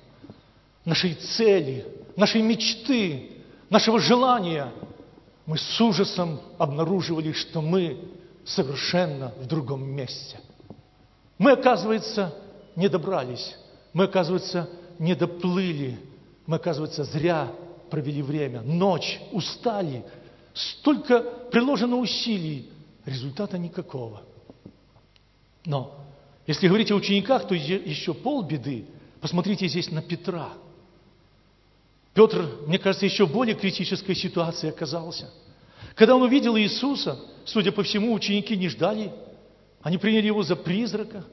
нашей 0.86 1.16
цели, 1.16 1.88
нашей 2.16 2.44
мечты, 2.44 3.33
нашего 3.70 4.00
желания, 4.00 4.72
мы 5.46 5.58
с 5.58 5.82
ужасом 5.82 6.40
обнаруживали, 6.58 7.32
что 7.34 7.62
мы 7.62 7.98
совершенно 8.46 9.34
в 9.40 9.46
другом 9.46 9.84
месте. 9.84 10.40
Мы, 11.38 11.52
оказывается, 11.52 12.34
не 12.76 12.88
добрались, 12.88 13.56
мы, 13.94 14.06
оказывается, 14.06 14.70
не 15.00 15.16
доплыли, 15.16 16.00
мы, 16.46 16.58
оказывается, 16.58 17.04
зря 17.04 17.52
провели 17.90 18.22
время, 18.22 18.62
ночь, 18.62 19.20
устали, 19.32 20.06
столько 20.54 21.22
приложено 21.52 21.98
усилий, 21.98 22.70
результата 23.06 23.58
никакого. 23.58 24.22
Но 25.66 26.04
если 26.46 26.68
говорить 26.68 26.92
о 26.92 26.96
учениках, 26.96 27.48
то 27.48 27.56
еще 27.56 28.14
полбеды. 28.14 28.86
Посмотрите 29.22 29.68
здесь 29.68 29.90
на 29.92 30.02
Петра. 30.02 30.50
Петр, 32.14 32.48
мне 32.68 32.78
кажется, 32.78 33.06
еще 33.06 33.26
более 33.26 33.56
критической 33.56 34.16
ситуации 34.16 34.70
оказался. 34.70 35.30
Когда 35.96 36.16
он 36.16 36.22
увидел 36.22 36.58
Иисуса, 36.58 37.20
судя 37.46 37.72
по 37.72 37.84
всему, 37.84 38.14
ученики 38.14 38.56
не 38.56 38.70
ждали. 38.70 39.12
Они 39.82 39.98
приняли 39.98 40.28
его 40.28 40.44
за 40.44 40.56
призрака. 40.56 41.24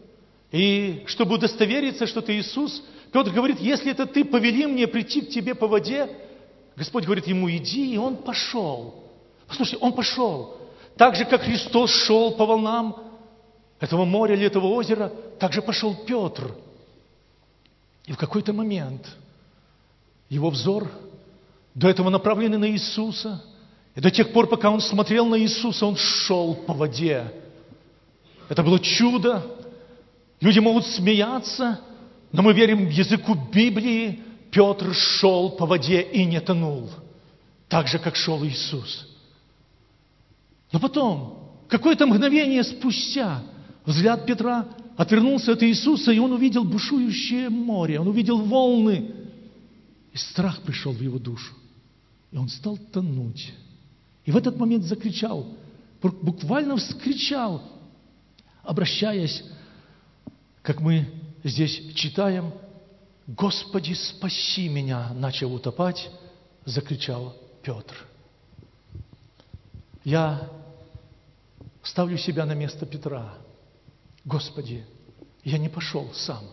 И 0.50 1.04
чтобы 1.06 1.34
удостовериться, 1.34 2.06
что 2.06 2.20
ты 2.20 2.38
Иисус, 2.38 2.82
Петр 3.12 3.30
говорит, 3.30 3.60
если 3.60 3.90
это 3.92 4.06
ты, 4.06 4.24
повели 4.24 4.66
мне 4.66 4.86
прийти 4.86 5.20
к 5.20 5.30
тебе 5.30 5.54
по 5.54 5.66
воде, 5.66 6.08
Господь 6.76 7.04
говорит 7.04 7.26
ему, 7.26 7.50
иди, 7.50 7.94
и 7.94 7.98
он 7.98 8.16
пошел. 8.16 9.04
Послушайте, 9.46 9.84
он 9.84 9.92
пошел. 9.92 10.56
Так 10.96 11.14
же, 11.14 11.24
как 11.24 11.42
Христос 11.42 11.90
шел 11.90 12.32
по 12.32 12.46
волнам 12.46 12.96
этого 13.80 14.04
моря 14.04 14.34
или 14.34 14.46
этого 14.46 14.66
озера, 14.66 15.12
так 15.38 15.52
же 15.52 15.62
пошел 15.62 15.94
Петр. 15.94 16.54
И 18.06 18.12
в 18.12 18.16
какой-то 18.16 18.52
момент 18.52 19.06
его 20.30 20.48
взор, 20.48 20.90
до 21.74 21.88
этого 21.88 22.08
направленный 22.08 22.56
на 22.56 22.70
Иисуса, 22.70 23.42
и 23.94 24.00
до 24.00 24.10
тех 24.10 24.32
пор, 24.32 24.46
пока 24.46 24.70
он 24.70 24.80
смотрел 24.80 25.26
на 25.26 25.38
Иисуса, 25.38 25.84
он 25.84 25.96
шел 25.96 26.54
по 26.54 26.72
воде. 26.72 27.32
Это 28.48 28.62
было 28.62 28.78
чудо. 28.78 29.44
Люди 30.40 30.60
могут 30.60 30.86
смеяться, 30.86 31.80
но 32.32 32.42
мы 32.42 32.52
верим 32.52 32.88
языку 32.88 33.34
Библии, 33.52 34.22
Петр 34.50 34.94
шел 34.94 35.50
по 35.50 35.66
воде 35.66 36.00
и 36.00 36.24
не 36.24 36.40
тонул, 36.40 36.88
так 37.68 37.88
же, 37.88 37.98
как 37.98 38.16
шел 38.16 38.42
Иисус. 38.44 39.06
Но 40.72 40.78
потом, 40.78 41.50
какое-то 41.68 42.06
мгновение 42.06 42.64
спустя, 42.64 43.42
взгляд 43.84 44.26
Петра 44.26 44.66
отвернулся 44.96 45.52
от 45.52 45.62
Иисуса, 45.62 46.12
и 46.12 46.18
он 46.18 46.32
увидел 46.32 46.64
бушующее 46.64 47.48
море, 47.48 48.00
он 48.00 48.08
увидел 48.08 48.38
волны, 48.38 49.19
и 50.12 50.16
страх 50.16 50.62
пришел 50.62 50.92
в 50.92 51.00
его 51.00 51.18
душу. 51.18 51.54
И 52.30 52.36
он 52.36 52.48
стал 52.48 52.76
тонуть. 52.76 53.52
И 54.24 54.32
в 54.32 54.36
этот 54.36 54.56
момент 54.56 54.84
закричал, 54.84 55.46
буквально 56.02 56.76
вскричал, 56.76 57.62
обращаясь, 58.62 59.42
как 60.62 60.80
мы 60.80 61.06
здесь 61.44 61.94
читаем, 61.94 62.52
«Господи, 63.26 63.92
спаси 63.92 64.68
меня!» 64.68 65.12
начал 65.14 65.54
утопать, 65.54 66.10
закричал 66.64 67.36
Петр. 67.62 68.06
Я 70.04 70.48
ставлю 71.82 72.16
себя 72.18 72.46
на 72.46 72.52
место 72.52 72.86
Петра. 72.86 73.34
Господи, 74.24 74.84
я 75.44 75.58
не 75.58 75.68
пошел 75.68 76.10
сам. 76.12 76.44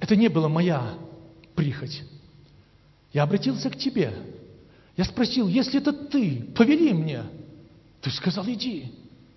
Это 0.00 0.16
не 0.16 0.28
была 0.28 0.48
моя 0.48 0.94
прихоть. 1.56 2.02
Я 3.12 3.24
обратился 3.24 3.70
к 3.70 3.76
тебе. 3.76 4.12
Я 4.96 5.04
спросил, 5.04 5.48
если 5.48 5.80
это 5.80 5.92
ты, 5.92 6.44
повели 6.54 6.92
мне. 6.92 7.22
Ты 8.00 8.10
сказал, 8.10 8.46
иди. 8.46 8.92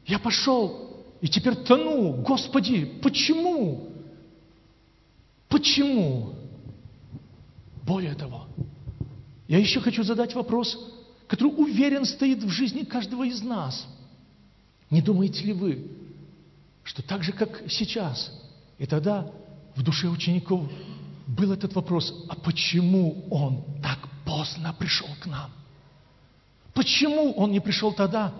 Я 0.05 0.19
пошел, 0.19 1.05
и 1.21 1.27
теперь 1.27 1.55
тону. 1.55 2.21
Господи, 2.21 2.86
почему? 3.01 3.89
Почему? 5.47 6.34
Более 7.84 8.13
того, 8.13 8.45
я 9.47 9.58
еще 9.58 9.79
хочу 9.79 10.03
задать 10.03 10.36
вопрос, 10.36 10.77
который 11.27 11.47
уверен 11.47 12.05
стоит 12.05 12.43
в 12.43 12.49
жизни 12.49 12.84
каждого 12.84 13.23
из 13.23 13.41
нас. 13.41 13.88
Не 14.89 15.01
думаете 15.01 15.43
ли 15.45 15.53
вы, 15.53 15.88
что 16.84 17.01
так 17.01 17.23
же, 17.23 17.32
как 17.32 17.63
сейчас, 17.67 18.32
и 18.77 18.86
тогда 18.86 19.32
в 19.75 19.84
душе 19.84 20.08
учеников 20.08 20.69
был 21.29 21.51
этот 21.51 21.75
вопрос, 21.75 22.25
а 22.27 22.35
почему 22.35 23.27
он 23.29 23.63
так 23.81 23.99
поздно 24.25 24.73
пришел 24.77 25.07
к 25.21 25.27
нам? 25.27 25.51
Почему 26.73 27.33
он 27.33 27.51
не 27.51 27.59
пришел 27.59 27.93
тогда, 27.93 28.33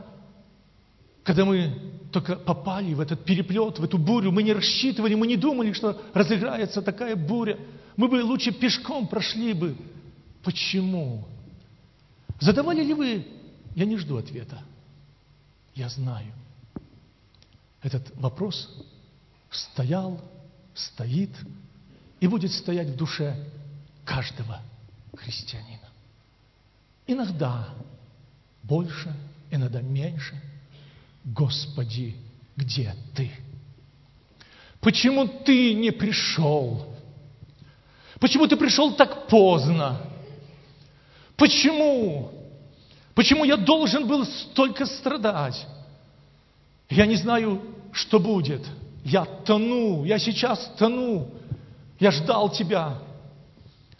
когда 1.23 1.45
мы 1.45 1.71
только 2.12 2.36
попали 2.36 2.93
в 2.93 2.99
этот 2.99 3.23
переплет, 3.23 3.78
в 3.78 3.84
эту 3.84 3.99
бурю, 3.99 4.32
мы 4.32 4.41
не 4.41 4.54
рассчитывали, 4.54 5.13
мы 5.13 5.28
не 5.28 5.36
думали, 5.36 5.71
что 5.73 6.02
разыграется 6.13 6.82
такая 6.82 7.15
буря. 7.15 7.60
Мы 7.95 8.08
бы 8.08 8.23
лучше 8.23 8.52
пешком 8.52 9.08
прошли 9.08 9.54
бы. 9.54 9.75
Почему? 10.43 11.28
Задавали 12.39 12.84
ли 12.84 12.93
вы? 12.93 13.28
Я 13.75 13.86
не 13.86 13.97
жду 13.97 14.17
ответа. 14.17 14.63
Я 15.75 15.89
знаю. 15.89 16.34
Этот 17.84 18.15
вопрос 18.15 18.67
стоял, 19.52 20.19
стоит 20.73 21.32
и 22.19 22.27
будет 22.27 22.51
стоять 22.51 22.88
в 22.89 22.95
душе 22.95 23.36
каждого 24.05 24.62
христианина. 25.15 25.88
Иногда 27.08 27.69
больше, 28.63 29.13
иногда 29.49 29.82
меньше. 29.82 30.39
Господи, 31.23 32.15
где 32.55 32.95
Ты? 33.15 33.32
Почему 34.79 35.27
Ты 35.27 35.73
не 35.73 35.91
пришел? 35.91 36.93
Почему 38.19 38.47
Ты 38.47 38.58
пришел 38.58 38.93
так 38.93 39.27
поздно? 39.27 40.01
Почему? 41.36 42.32
Почему 43.15 43.45
я 43.45 43.58
должен 43.58 44.08
был 44.08 44.25
столько 44.25 44.86
страдать? 44.86 45.65
Я 46.89 47.05
не 47.05 47.15
знаю, 47.15 47.62
что 47.91 48.19
будет. 48.19 48.65
Я 49.03 49.25
тону, 49.25 50.03
я 50.03 50.19
сейчас 50.19 50.71
тону. 50.77 51.29
Я 52.00 52.12
ждал 52.12 52.50
тебя. 52.50 52.98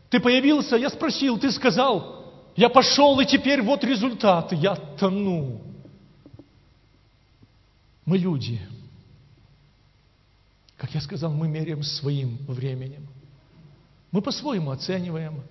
Ты 0.10 0.20
появился, 0.20 0.76
я 0.76 0.90
спросил, 0.90 1.38
ты 1.38 1.52
сказал, 1.52 2.20
я 2.56 2.70
пошел, 2.70 3.20
и 3.20 3.26
теперь 3.26 3.62
вот 3.62 3.84
результаты. 3.84 4.56
Я 4.56 4.76
тону. 4.76 5.62
Мы 8.06 8.18
люди. 8.18 8.60
Как 10.78 10.94
я 10.96 11.02
сказал, 11.02 11.32
мы 11.32 11.48
меряем 11.48 11.84
своим 11.84 12.38
временем. 12.48 13.08
Мы 14.12 14.22
по-своему 14.22 14.72
оцениваем. 14.72 15.44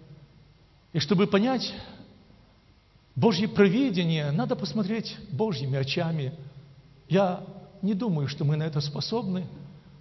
И 0.92 0.98
чтобы 0.98 1.26
понять 1.26 1.72
Божье 3.14 3.46
провидение, 3.46 4.30
надо 4.30 4.56
посмотреть 4.56 5.16
Божьими 5.30 5.78
очами. 5.78 6.32
Я 7.08 7.44
не 7.82 7.94
думаю, 7.94 8.26
что 8.26 8.44
мы 8.44 8.56
на 8.56 8.64
это 8.64 8.80
способны. 8.80 9.46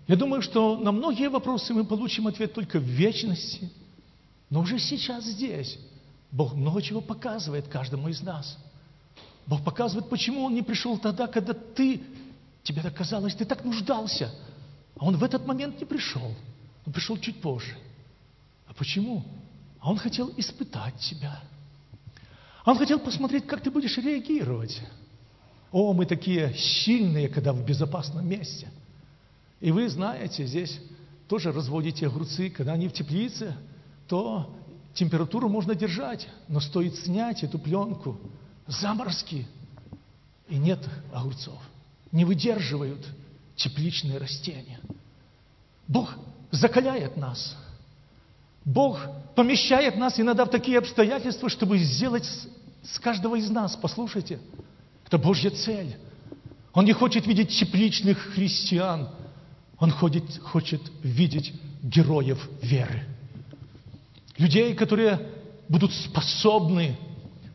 Я 0.08 0.16
думаю, 0.16 0.42
что 0.42 0.78
на 0.78 0.94
многие 0.94 1.30
вопросы 1.30 1.74
мы 1.74 1.84
получим 1.84 2.28
ответ 2.28 2.54
только 2.54 2.80
в 2.80 2.84
вечности. 2.84 3.70
Но 4.50 4.62
уже 4.62 4.80
сейчас 4.80 5.26
здесь 5.26 5.78
Бог 6.32 6.54
много 6.54 6.82
чего 6.82 7.02
показывает 7.02 7.68
каждому 7.68 8.08
из 8.08 8.22
нас. 8.22 8.58
Бог 9.46 9.64
показывает, 9.64 10.10
почему 10.10 10.44
Он 10.44 10.54
не 10.54 10.62
пришел 10.62 10.98
тогда, 10.98 11.28
когда 11.28 11.54
ты, 11.54 12.02
тебе 12.64 12.82
так 12.82 12.96
казалось, 12.96 13.36
ты 13.36 13.44
так 13.44 13.66
нуждался. 13.66 14.34
А 14.98 15.06
Он 15.06 15.18
в 15.18 15.24
этот 15.24 15.46
момент 15.46 15.80
не 15.80 15.86
пришел. 15.86 16.34
Он 16.86 16.94
пришел 16.94 17.18
чуть 17.18 17.42
позже. 17.42 17.78
А 18.66 18.74
почему? 18.74 19.26
А 19.82 19.90
Он 19.92 19.98
хотел 19.98 20.34
испытать 20.38 20.98
тебя. 21.00 21.42
Он 22.66 22.78
хотел 22.78 23.00
посмотреть, 23.00 23.46
как 23.46 23.62
ты 23.62 23.72
будешь 23.72 23.98
реагировать. 23.98 24.82
О, 25.72 25.92
мы 25.92 26.06
такие 26.06 26.54
сильные, 26.56 27.28
когда 27.28 27.52
в 27.52 27.66
безопасном 27.66 28.26
месте– 28.26 28.70
и 29.60 29.72
вы 29.72 29.90
знаете, 29.90 30.46
здесь 30.46 30.80
тоже 31.28 31.52
разводите 31.52 32.08
огурцы, 32.08 32.50
когда 32.50 32.74
они 32.74 32.88
в 32.88 32.94
теплице, 32.94 33.56
то 34.08 34.54
температуру 34.94 35.50
можно 35.50 35.76
держать, 35.76 36.28
но 36.48 36.60
стоит 36.60 36.96
снять 36.96 37.44
эту 37.44 37.58
пленку, 37.58 38.20
заморозки, 38.68 39.48
и 40.48 40.58
нет 40.58 40.80
огурцов. 41.14 41.60
Не 42.12 42.24
выдерживают 42.24 43.06
тепличные 43.56 44.18
растения. 44.18 44.80
Бог 45.88 46.14
закаляет 46.52 47.18
нас. 47.18 47.58
Бог 48.64 49.00
помещает 49.36 49.98
нас 49.98 50.20
иногда 50.20 50.46
в 50.46 50.50
такие 50.50 50.78
обстоятельства, 50.78 51.50
чтобы 51.50 51.80
сделать 51.80 52.26
с 52.84 53.00
каждого 53.00 53.36
из 53.36 53.50
нас, 53.50 53.76
послушайте, 53.76 54.40
это 55.06 55.18
Божья 55.18 55.50
цель. 55.50 55.98
Он 56.74 56.86
не 56.86 56.94
хочет 56.94 57.26
видеть 57.26 57.58
тепличных 57.58 58.20
христиан– 58.20 59.10
он 59.80 59.92
ходит, 59.92 60.24
хочет 60.42 60.82
видеть 61.04 61.54
героев 61.84 62.50
веры. 62.62 63.04
Людей, 64.38 64.74
которые 64.74 65.20
будут 65.68 65.94
способны 65.94 66.98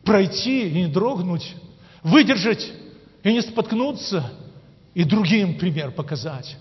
пройти 0.03 0.69
и 0.69 0.73
не 0.73 0.87
дрогнуть, 0.87 1.55
выдержать 2.01 2.71
и 3.23 3.31
не 3.31 3.41
споткнуться, 3.41 4.31
и 4.93 5.03
другим 5.03 5.57
пример 5.57 5.91
показать, 5.91 6.57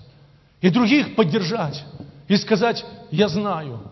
и 0.61 0.71
других 0.71 1.15
поддержать, 1.15 1.85
и 2.29 2.37
сказать, 2.37 2.85
я 3.11 3.29
знаю, 3.29 3.83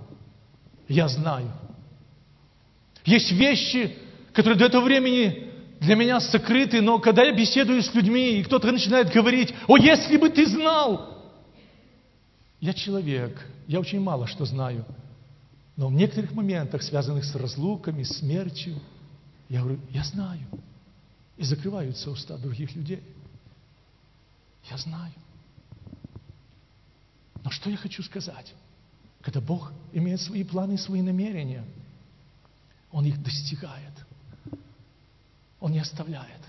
я 0.88 1.08
знаю. 1.08 1.52
Есть 3.04 3.32
вещи, 3.32 3.96
которые 4.32 4.58
до 4.58 4.66
этого 4.66 4.84
времени 4.84 5.50
для 5.80 5.94
меня 5.94 6.20
сокрыты, 6.20 6.80
но 6.80 6.98
когда 6.98 7.24
я 7.24 7.32
беседую 7.32 7.82
с 7.82 7.92
людьми, 7.94 8.38
и 8.38 8.44
кто-то 8.44 8.70
начинает 8.70 9.12
говорить, 9.12 9.52
о, 9.66 9.76
если 9.76 10.16
бы 10.16 10.28
ты 10.30 10.46
знал, 10.46 11.19
я 12.60 12.74
человек, 12.74 13.46
я 13.66 13.80
очень 13.80 14.00
мало 14.00 14.26
что 14.26 14.44
знаю. 14.44 14.84
Но 15.76 15.88
в 15.88 15.92
некоторых 15.92 16.32
моментах, 16.32 16.82
связанных 16.82 17.24
с 17.24 17.34
разлуками, 17.34 18.02
смертью, 18.02 18.78
я 19.48 19.60
говорю, 19.60 19.80
я 19.90 20.04
знаю. 20.04 20.46
И 21.38 21.42
закрываются 21.42 22.10
уста 22.10 22.36
других 22.36 22.74
людей. 22.74 23.02
Я 24.70 24.76
знаю. 24.76 25.14
Но 27.42 27.50
что 27.50 27.70
я 27.70 27.78
хочу 27.78 28.02
сказать? 28.02 28.52
Когда 29.22 29.40
Бог 29.40 29.72
имеет 29.92 30.20
свои 30.20 30.44
планы 30.44 30.74
и 30.74 30.78
свои 30.78 31.00
намерения, 31.00 31.64
Он 32.92 33.06
их 33.06 33.22
достигает. 33.22 33.94
Он 35.60 35.72
не 35.72 35.78
оставляет. 35.78 36.40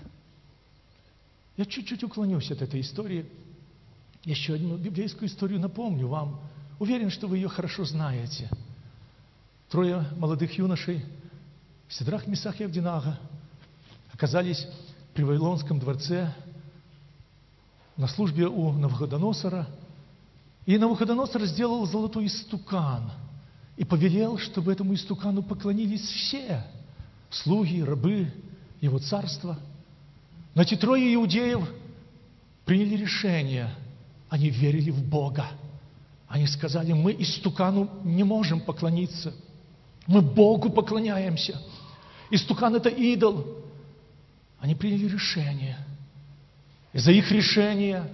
Я 1.56 1.64
чуть-чуть 1.64 2.04
уклонюсь 2.04 2.50
от 2.50 2.60
этой 2.60 2.82
истории– 2.82 3.26
еще 4.24 4.54
одну 4.54 4.76
библейскую 4.76 5.28
историю 5.28 5.60
напомню 5.60 6.06
вам. 6.06 6.40
Уверен, 6.78 7.10
что 7.10 7.26
вы 7.26 7.38
ее 7.38 7.48
хорошо 7.48 7.84
знаете. 7.84 8.48
Трое 9.68 10.06
молодых 10.16 10.56
юношей, 10.58 11.04
Сидрах, 11.88 12.26
Месах 12.26 12.60
и 12.60 12.64
Авдинага, 12.64 13.18
оказались 14.12 14.66
при 15.14 15.22
Вавилонском 15.24 15.78
дворце 15.78 16.32
на 17.96 18.06
службе 18.06 18.46
у 18.46 18.72
Навуходоносора. 18.72 19.66
И 20.66 20.78
Навуходоносор 20.78 21.44
сделал 21.44 21.84
золотой 21.86 22.26
истукан 22.26 23.10
и 23.76 23.84
повелел, 23.84 24.38
чтобы 24.38 24.72
этому 24.72 24.94
истукану 24.94 25.42
поклонились 25.42 26.02
все 26.02 26.64
слуги, 27.30 27.82
рабы 27.82 28.32
его 28.80 28.98
царства. 28.98 29.58
Но 30.54 30.62
эти 30.62 30.76
трое 30.76 31.12
иудеев 31.14 31.68
приняли 32.64 32.96
решение– 32.96 33.74
они 34.32 34.48
верили 34.48 34.90
в 34.90 35.02
Бога. 35.02 35.46
Они 36.26 36.46
сказали, 36.46 36.94
мы 36.94 37.14
истукану 37.18 37.90
не 38.02 38.24
можем 38.24 38.60
поклониться. 38.60 39.34
Мы 40.06 40.22
Богу 40.22 40.70
поклоняемся. 40.70 41.60
Истукан– 42.30 42.74
это 42.76 42.88
идол. 42.88 43.46
Они 44.58 44.74
приняли 44.74 45.06
решение. 45.06 45.76
И 46.94 46.98
за 46.98 47.12
их 47.12 47.30
решение 47.30 48.10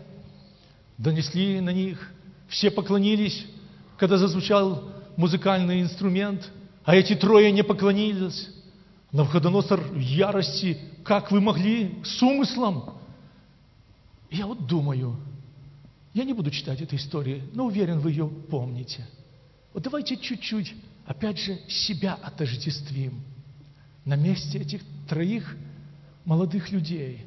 донесли 0.98 1.60
на 1.60 1.70
них. 1.70 2.12
Все 2.48 2.72
поклонились, 2.72 3.46
когда 3.96 4.18
зазвучал 4.18 4.90
музыкальный 5.16 5.82
инструмент, 5.82 6.50
а 6.84 6.96
эти 6.96 7.14
трое 7.14 7.52
не 7.52 7.62
поклонились. 7.62 8.48
Навходоносор 9.12 9.78
в 9.82 10.00
ярости, 10.00 10.78
как 11.04 11.30
вы 11.30 11.40
могли, 11.40 12.02
с 12.02 12.20
умыслом. 12.20 12.94
Я 14.32 14.48
вот 14.48 14.66
думаю– 14.66 15.16
я 16.18 16.24
не 16.24 16.32
буду 16.32 16.50
читать 16.50 16.80
этой 16.80 16.98
истории, 16.98 17.44
но 17.52 17.66
уверен, 17.66 18.00
вы 18.00 18.10
ее 18.10 18.26
помните. 18.26 19.06
Вот 19.72 19.84
давайте 19.84 20.16
чуть-чуть, 20.16 20.74
опять 21.06 21.38
же, 21.38 21.56
себя 21.68 22.14
отождествим 22.14 23.22
на 24.04 24.16
месте 24.16 24.58
этих 24.58 24.82
троих 25.08 25.56
молодых 26.24 26.72
людей. 26.72 27.24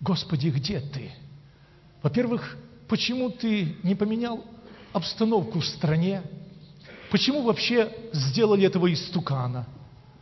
Господи, 0.00 0.48
где 0.48 0.80
Ты? 0.80 1.12
Во-первых, 2.02 2.56
почему 2.88 3.30
ты 3.30 3.76
не 3.84 3.94
поменял 3.94 4.44
обстановку 4.92 5.60
в 5.60 5.64
стране? 5.64 6.22
Почему 7.12 7.42
вообще 7.42 7.92
сделали 8.12 8.66
этого 8.66 8.92
истукана? 8.92 9.68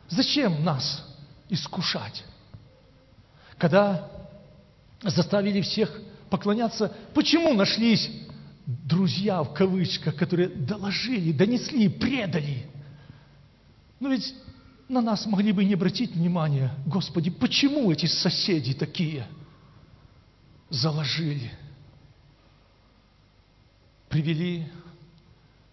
Зачем 0.08 0.62
нас 0.62 1.06
искушать? 1.48 2.22
Когда 3.56 4.10
заставили 5.02 5.62
всех 5.62 6.02
поклоняться, 6.36 6.94
почему 7.14 7.54
нашлись 7.54 8.10
друзья, 8.66 9.42
в 9.42 9.54
кавычках, 9.54 10.14
которые 10.16 10.48
доложили, 10.48 11.32
донесли, 11.32 11.88
предали? 11.88 12.66
Ну 14.00 14.10
ведь 14.10 14.34
на 14.88 15.00
нас 15.00 15.24
могли 15.24 15.52
бы 15.52 15.64
не 15.64 15.74
обратить 15.74 16.12
внимания, 16.12 16.72
Господи, 16.86 17.30
почему 17.30 17.90
эти 17.90 18.04
соседи 18.06 18.74
такие 18.74 19.26
заложили, 20.68 21.50
привели, 24.10 24.66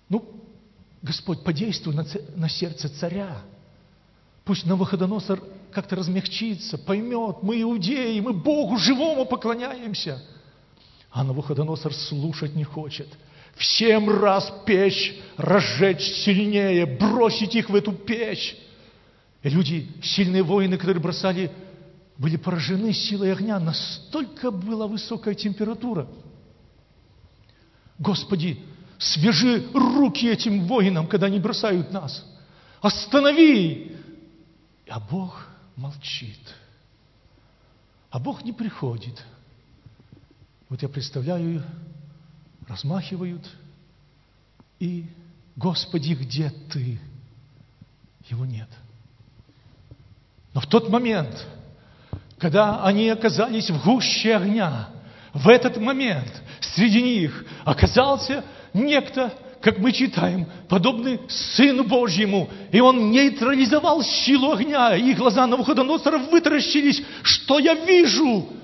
ну, 0.08 0.26
Господь, 1.02 1.44
подействуй 1.44 1.94
на, 1.94 2.06
на 2.36 2.48
сердце 2.48 2.88
царя. 2.88 3.42
Пусть 4.46 4.66
Навуходоносор 4.66 5.44
как-то 5.74 5.98
размягчится, 5.98 6.78
поймет, 6.78 7.38
мы 7.42 7.62
иудеи, 7.62 8.20
мы 8.22 8.32
Богу 8.32 8.78
живому 8.78 9.26
поклоняемся. 9.26 10.22
А 11.14 11.24
Навуходоносор 11.24 11.94
слушать 11.94 12.56
не 12.56 12.64
хочет. 12.64 13.08
Всем 13.56 14.10
раз 14.10 14.52
печь 14.66 15.16
разжечь 15.38 16.02
сильнее, 16.02 16.88
бросить 16.88 17.54
их 17.54 17.70
в 17.70 17.76
эту 17.76 17.92
печь. 17.92 18.58
И 19.44 19.50
люди, 19.50 19.88
сильные 20.02 20.42
воины, 20.42 20.76
которые 20.76 21.04
бросали, 21.04 21.52
были 22.18 22.36
поражены 22.36 22.94
силой 22.94 23.32
огня. 23.32 23.60
Настолько 23.60 24.50
была 24.50 24.88
высокая 24.88 25.36
температура. 25.36 26.08
Господи, 28.00 28.60
свяжи 28.98 29.68
руки 29.72 30.28
этим 30.28 30.66
воинам, 30.66 31.06
когда 31.06 31.28
они 31.28 31.40
бросают 31.40 31.92
нас. 31.92 32.26
Останови! 32.82 33.96
А 34.90 35.00
Бог 35.00 35.46
молчит. 35.76 36.40
А 38.10 38.18
Бог 38.18 38.44
не 38.44 38.52
приходит. 38.52 39.24
Вот 40.74 40.82
я 40.82 40.90
представляю, 40.90 41.62
размахивают, 42.68 43.48
и 44.80 45.06
«Господи, 45.56 46.14
где 46.14 46.52
Ты?» 46.72 47.00
Его 48.28 48.44
нет. 48.44 48.68
Но 50.52 50.62
в 50.62 50.66
тот 50.66 50.90
момент, 50.90 51.46
когда 52.40 52.84
они 52.84 53.08
оказались 53.10 53.70
в 53.70 53.86
гуще 53.86 54.36
огня, 54.36 54.90
в 55.32 55.48
этот 55.48 55.78
момент 55.78 56.42
среди 56.60 57.04
них 57.04 57.46
оказался 57.66 58.44
некто, 58.74 59.32
как 59.62 59.78
мы 59.78 59.92
читаем, 59.92 60.48
подобный 60.70 61.20
Сыну 61.30 61.84
Божьему. 61.84 62.50
И 62.72 62.80
он 62.80 63.12
нейтрализовал 63.12 64.02
силу 64.02 64.54
огня, 64.54 64.96
и 64.96 65.14
глаза 65.14 65.46
Навуходоносора 65.46 66.18
вытаращились. 66.18 67.04
Что 67.22 67.60
я 67.60 67.76
вижу? 67.76 68.63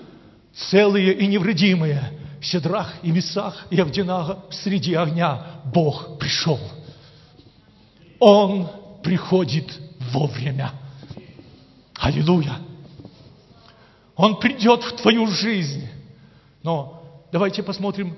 Целые 0.67 1.13
и 1.13 1.27
невредимые. 1.27 2.13
Седрах 2.41 2.93
и 3.01 3.11
Месах 3.11 3.65
и 3.69 3.79
Авдинага 3.79 4.45
среди 4.49 4.93
огня 4.93 5.61
Бог 5.65 6.17
пришел. 6.19 6.59
Он 8.19 8.69
приходит 9.03 9.77
вовремя. 10.11 10.71
Аллилуйя! 11.95 12.59
Он 14.15 14.39
придет 14.39 14.83
в 14.83 15.01
твою 15.01 15.27
жизнь. 15.27 15.87
Но 16.63 17.03
давайте 17.31 17.61
посмотрим, 17.61 18.17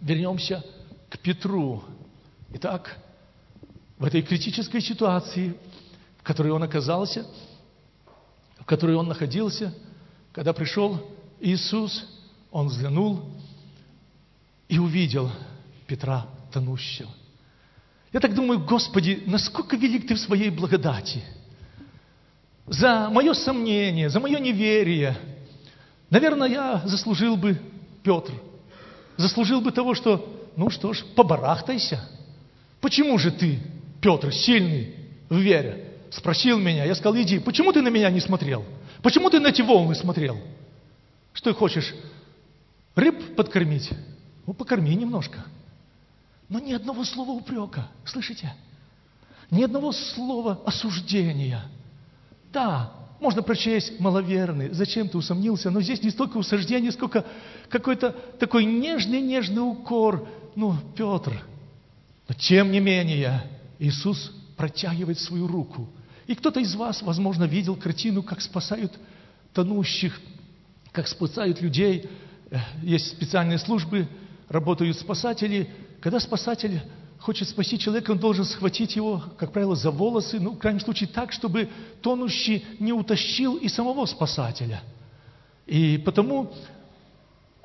вернемся 0.00 0.64
к 1.10 1.18
Петру. 1.18 1.82
Итак, 2.54 2.96
в 3.98 4.04
этой 4.04 4.22
критической 4.22 4.80
ситуации, 4.80 5.56
в 6.18 6.22
которой 6.22 6.52
он 6.52 6.62
оказался, 6.62 7.26
в 8.60 8.64
которой 8.64 8.96
он 8.96 9.08
находился, 9.08 9.74
когда 10.32 10.52
пришел 10.52 11.00
Иисус, 11.40 12.06
он 12.50 12.68
взглянул 12.68 13.30
и 14.68 14.78
увидел 14.78 15.30
Петра 15.86 16.26
тонущего. 16.52 17.10
Я 18.12 18.20
так 18.20 18.34
думаю, 18.34 18.64
Господи, 18.64 19.22
насколько 19.26 19.76
велик 19.76 20.06
Ты 20.06 20.14
в 20.14 20.20
своей 20.20 20.50
благодати– 20.50 21.22
за 22.66 23.08
мое 23.10 23.32
сомнение, 23.32 24.08
за 24.08 24.20
мое 24.20 24.38
неверие, 24.40 25.16
наверное, 26.10 26.48
я 26.48 26.82
заслужил 26.84 27.36
бы, 27.36 27.60
Петр, 28.02 28.32
заслужил 29.16 29.60
бы 29.60 29.70
того, 29.70 29.94
что, 29.94 30.28
ну 30.56 30.70
что 30.70 30.92
ж, 30.92 31.04
побарахтайся. 31.14 32.00
Почему 32.80 33.18
же 33.18 33.30
ты, 33.30 33.60
Петр, 34.00 34.32
сильный 34.32 34.94
в 35.28 35.38
вере, 35.38 35.92
спросил 36.10 36.58
меня, 36.58 36.84
я 36.84 36.94
сказал, 36.94 37.16
иди, 37.20 37.38
почему 37.38 37.72
ты 37.72 37.82
на 37.82 37.88
меня 37.88 38.10
не 38.10 38.20
смотрел? 38.20 38.64
Почему 39.02 39.30
ты 39.30 39.38
на 39.38 39.48
эти 39.48 39.62
волны 39.62 39.94
смотрел? 39.94 40.36
Что 41.36 41.52
ты 41.52 41.58
хочешь, 41.58 41.94
рыб 42.96 43.36
подкормить? 43.36 43.90
Ну, 44.46 44.54
покорми 44.54 44.94
немножко. 44.96 45.44
Но 46.48 46.58
ни 46.58 46.72
одного 46.72 47.04
слова 47.04 47.30
упрека, 47.30 47.88
слышите? 48.04 48.52
Ни 49.52 49.62
одного 49.62 49.92
слова 49.92 50.60
осуждения– 50.66 51.62
да, 52.56 52.90
можно 53.20 53.42
прочесть 53.42 54.00
маловерный, 54.00 54.70
зачем 54.70 55.10
ты 55.10 55.18
усомнился, 55.18 55.70
но 55.70 55.82
здесь 55.82 56.02
не 56.02 56.08
столько 56.08 56.38
усуждение, 56.38 56.90
сколько 56.90 57.26
какой-то 57.68 58.12
такой 58.38 58.64
нежный-нежный 58.64 59.60
укор. 59.60 60.26
Ну, 60.54 60.74
Петр. 60.96 61.44
Но 62.26 62.34
тем 62.34 62.70
не 62.70 62.80
менее, 62.80 63.42
Иисус 63.78 64.32
протягивает 64.56 65.18
свою 65.18 65.46
руку. 65.46 65.86
И 66.26 66.34
кто-то 66.34 66.60
из 66.60 66.74
вас, 66.74 67.02
возможно, 67.02 67.44
видел 67.44 67.76
картину, 67.76 68.22
как 68.22 68.40
спасают 68.40 68.98
тонущих, 69.52 70.18
как 70.96 71.06
спасают 71.06 71.60
людей. 71.60 72.08
Э, 72.50 72.56
есть 72.82 73.08
специальные 73.08 73.58
службы, 73.58 74.08
работают 74.48 74.96
спасатели. 74.96 75.68
Когда 76.00 76.18
спасатель 76.18 76.80
хочет 77.18 77.48
спасти 77.48 77.78
человека, 77.78 78.12
он 78.12 78.18
должен 78.18 78.46
схватить 78.46 78.96
его, 78.96 79.22
как 79.36 79.52
правило, 79.52 79.76
за 79.76 79.90
волосы, 79.90 80.40
ну, 80.40 80.52
в 80.52 80.58
крайнем 80.58 80.80
случае, 80.80 81.10
так, 81.10 81.32
чтобы 81.32 81.68
тонущий 82.00 82.64
не 82.78 82.94
утащил 82.94 83.56
и 83.56 83.68
самого 83.68 84.06
спасателя. 84.06 84.80
И 85.66 85.98
потому 85.98 86.50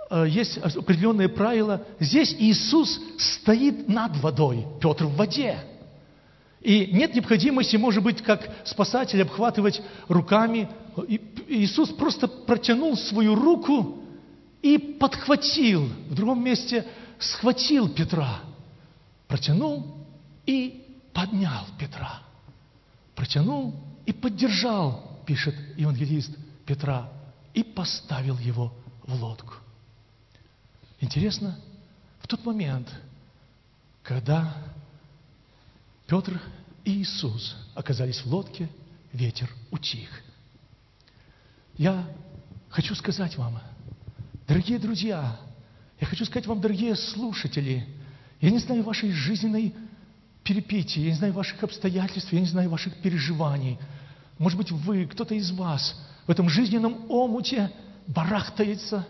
э, 0.10 0.26
есть 0.28 0.58
определенные 0.58 1.30
правила. 1.30 1.86
Здесь 2.02 2.36
Иисус 2.38 3.00
стоит 3.18 3.88
над 3.88 4.18
водой, 4.18 4.68
Петр 4.82 5.06
в 5.06 5.16
воде. 5.16 5.58
И 6.62 6.88
нет 6.88 7.16
необходимости, 7.16 7.76
может 7.76 8.04
быть, 8.04 8.22
как 8.22 8.48
спасатель 8.66 9.22
обхватывать 9.22 9.82
руками. 10.08 10.70
Иисус 11.48 11.90
просто 11.90 12.28
протянул 12.28 12.96
свою 12.96 13.36
руку 13.36 14.04
и 14.62 14.78
подхватил, 14.78 15.90
в 16.10 16.14
другом 16.14 16.44
месте 16.44 16.86
схватил 17.20 17.90
Петра– 17.90 18.42
протянул 19.32 19.96
и 20.46 20.86
поднял 21.14 21.66
Петра. 21.80 22.22
Протянул 23.16 23.74
и 24.06 24.12
поддержал, 24.12 25.22
пишет 25.26 25.56
евангелист 25.78 26.32
Петра, 26.66 27.10
и 27.54 27.64
поставил 27.64 28.38
его 28.38 28.74
в 29.04 29.14
лодку. 29.14 29.54
Интересно, 31.00 31.58
в 32.20 32.28
тот 32.28 32.46
момент, 32.46 32.90
когда 34.04 34.54
Петр 36.12 36.42
и 36.84 37.02
Иисус 37.02 37.56
оказались 37.74 38.20
в 38.20 38.26
лодке, 38.26 38.68
ветер 39.14 39.50
утих. 39.72 40.10
Я 41.78 42.06
хочу 42.68 42.96
сказать 42.96 43.38
вам, 43.38 43.62
дорогие 44.46 44.78
друзья, 44.78 45.40
я 46.02 46.06
хочу 46.06 46.26
сказать 46.26 46.48
вам, 46.48 46.60
дорогие 46.60 46.98
слушатели– 46.98 47.88
я 48.42 48.50
не 48.50 48.58
знаю 48.58 48.84
вашей 48.84 49.12
жизненной 49.12 49.74
перипетии, 50.44 51.00
я 51.00 51.12
не 51.12 51.16
знаю 51.16 51.32
ваших 51.32 51.64
обстоятельств, 51.64 52.34
я 52.34 52.42
не 52.42 52.48
знаю 52.48 52.70
ваших 52.70 52.94
переживаний. 52.98 53.80
Может 54.38 54.58
быть, 54.58 54.72
вы, 54.72 55.06
кто-то 55.06 55.34
из 55.34 55.52
вас 55.52 55.96
в 56.28 56.32
этом 56.32 56.50
жизненном 56.50 57.10
омуте 57.10 57.72
барахтается. 58.08 59.08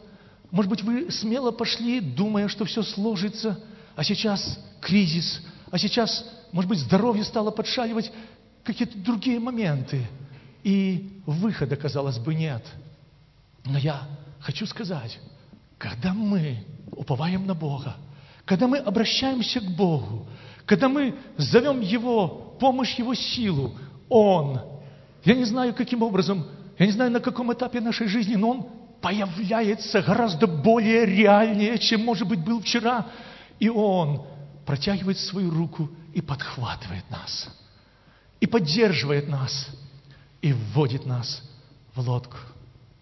Может 0.51 0.69
быть, 0.69 0.83
вы 0.83 1.09
смело 1.09 1.49
пошли, 1.49 1.99
думая, 1.99 2.47
что 2.47 2.65
все 2.65 2.83
сложится, 2.83 3.59
а 3.95 4.03
сейчас 4.03 4.59
кризис, 4.81 5.41
а 5.71 5.79
сейчас, 5.79 6.25
может 6.51 6.69
быть, 6.69 6.79
здоровье 6.79 7.23
стало 7.23 7.51
подшаливать, 7.51 8.11
какие-то 8.63 8.97
другие 8.97 9.39
моменты. 9.39 10.07
И 10.63 11.21
выхода, 11.25 11.75
казалось 11.75 12.19
бы, 12.19 12.35
нет. 12.35 12.63
Но 13.65 13.77
я 13.77 14.01
хочу 14.39 14.65
сказать, 14.65 15.19
когда 15.77 16.13
мы 16.13 16.63
уповаем 16.91 17.45
на 17.47 17.55
Бога, 17.55 17.95
когда 18.45 18.67
мы 18.67 18.77
обращаемся 18.77 19.59
к 19.59 19.75
Богу, 19.75 20.27
когда 20.65 20.89
мы 20.89 21.15
зовем 21.37 21.81
Его 21.81 22.55
помощь, 22.59 22.95
Его 22.95 23.13
силу, 23.13 23.73
Он, 24.09 24.59
я 25.23 25.35
не 25.35 25.45
знаю, 25.45 25.73
каким 25.73 26.03
образом, 26.03 26.45
я 26.77 26.85
не 26.85 26.91
знаю, 26.91 27.11
на 27.11 27.19
каком 27.19 27.51
этапе 27.53 27.79
нашей 27.79 28.07
жизни, 28.07 28.35
но 28.35 28.49
Он 28.49 28.67
появляется 29.01 30.01
гораздо 30.01 30.47
более 30.47 31.05
реальнее, 31.05 31.77
чем, 31.79 32.05
может 32.05 32.27
быть, 32.27 32.43
был 32.43 32.61
вчера. 32.61 33.07
И 33.59 33.69
Он 33.69 34.25
протягивает 34.65 35.17
свою 35.17 35.51
руку 35.51 35.89
и 36.13 36.21
подхватывает 36.21 37.09
нас, 37.09 37.49
и 38.39 38.47
поддерживает 38.47 39.27
нас, 39.27 39.67
и 40.41 40.53
вводит 40.53 41.05
нас 41.05 41.41
в 41.95 41.99
лодку. 41.99 42.37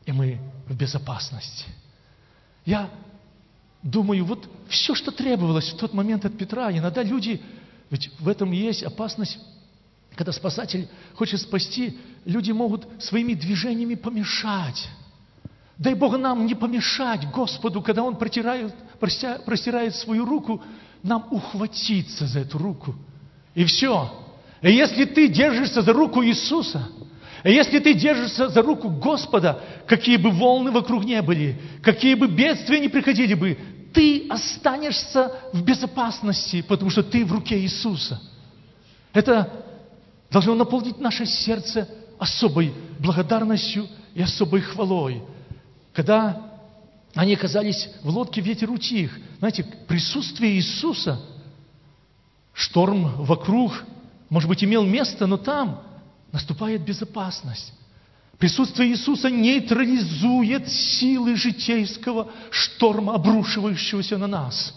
И 0.06 0.12
мы 0.12 0.40
в 0.68 0.76
безопасности. 0.76 1.66
Я 2.66 2.90
думаю, 3.82 4.26
вот 4.26 4.50
все, 4.68 4.96
что 4.96 5.12
требовалось 5.12 5.72
в 5.72 5.78
тот 5.78 5.94
момент 5.94 6.26
от 6.26 6.38
Петра, 6.38 6.72
иногда 6.72 7.04
люди, 7.04 7.42
ведь 7.90 8.12
в 8.20 8.28
этом 8.28 8.52
есть 8.52 8.84
опасность, 8.84 9.40
когда 10.16 10.32
Спасатель 10.32 10.88
хочет 11.16 11.40
спасти, 11.40 11.98
люди 12.26 12.52
могут 12.52 12.88
своими 13.02 13.34
движениями 13.34 13.96
помешать. 13.96 14.90
Дай 15.78 15.94
Бог 15.94 16.18
нам 16.18 16.46
не 16.46 16.56
помешать 16.56 17.30
Господу, 17.32 17.82
когда 17.82 18.04
Он 18.04 18.18
протирает, 18.18 18.76
простирает 19.00 19.96
свою 19.96 20.26
руку, 20.26 20.62
нам 21.04 21.28
ухватиться 21.32 22.26
за 22.28 22.40
эту 22.40 22.58
руку. 22.58 22.96
И 23.56 23.66
все. 23.66 24.12
И 24.62 24.72
если 24.72 25.06
ты 25.06 25.28
держишься 25.28 25.82
за 25.82 25.94
руку 25.94 26.24
Иисуса, 26.24 26.88
и 27.44 27.52
если 27.52 27.80
ты 27.80 27.94
держишься 27.94 28.50
за 28.50 28.62
руку 28.62 28.90
Господа, 28.90 29.62
какие 29.88 30.18
бы 30.18 30.30
волны 30.30 30.72
вокруг 30.72 31.06
не 31.06 31.22
были, 31.22 31.60
какие 31.82 32.16
бы 32.16 32.28
бедствия 32.28 32.80
не 32.80 32.90
приходили 32.90 33.34
бы, 33.34 33.58
ты 33.94 34.28
останешься 34.30 35.32
в 35.54 35.64
безопасности, 35.64 36.62
потому 36.62 36.92
что 36.92 37.02
ты 37.02 37.26
в 37.26 37.32
руке 37.32 37.60
Иисуса. 37.60 38.22
Это 39.14 39.52
должно 40.30 40.54
наполнить 40.54 41.00
наше 41.00 41.26
сердце 41.26 41.88
особой 42.20 42.74
благодарностью 43.00 43.88
и 44.14 44.22
особой 44.22 44.62
хвалой. 44.62 45.24
Когда 45.94 46.49
они 47.20 47.34
оказались 47.34 47.90
в 48.02 48.10
лодке, 48.12 48.40
ветер 48.40 48.72
утих. 48.72 49.20
Знаете, 49.40 49.66
присутствие 49.90 50.54
Иисуса, 50.54 51.20
шторм 52.54 53.26
вокруг, 53.26 53.84
может 54.30 54.48
быть, 54.48 54.64
имел 54.64 54.86
место, 54.86 55.28
но 55.28 55.36
там 55.36 55.84
наступает 56.32 56.86
безопасность. 56.86 57.74
Присутствие 58.38 58.92
Иисуса 58.92 59.30
нейтрализует 59.30 60.70
силы 60.70 61.36
житейского 61.36 62.32
шторма, 62.52 63.16
обрушивающегося 63.16 64.18
на 64.18 64.28
нас. 64.28 64.74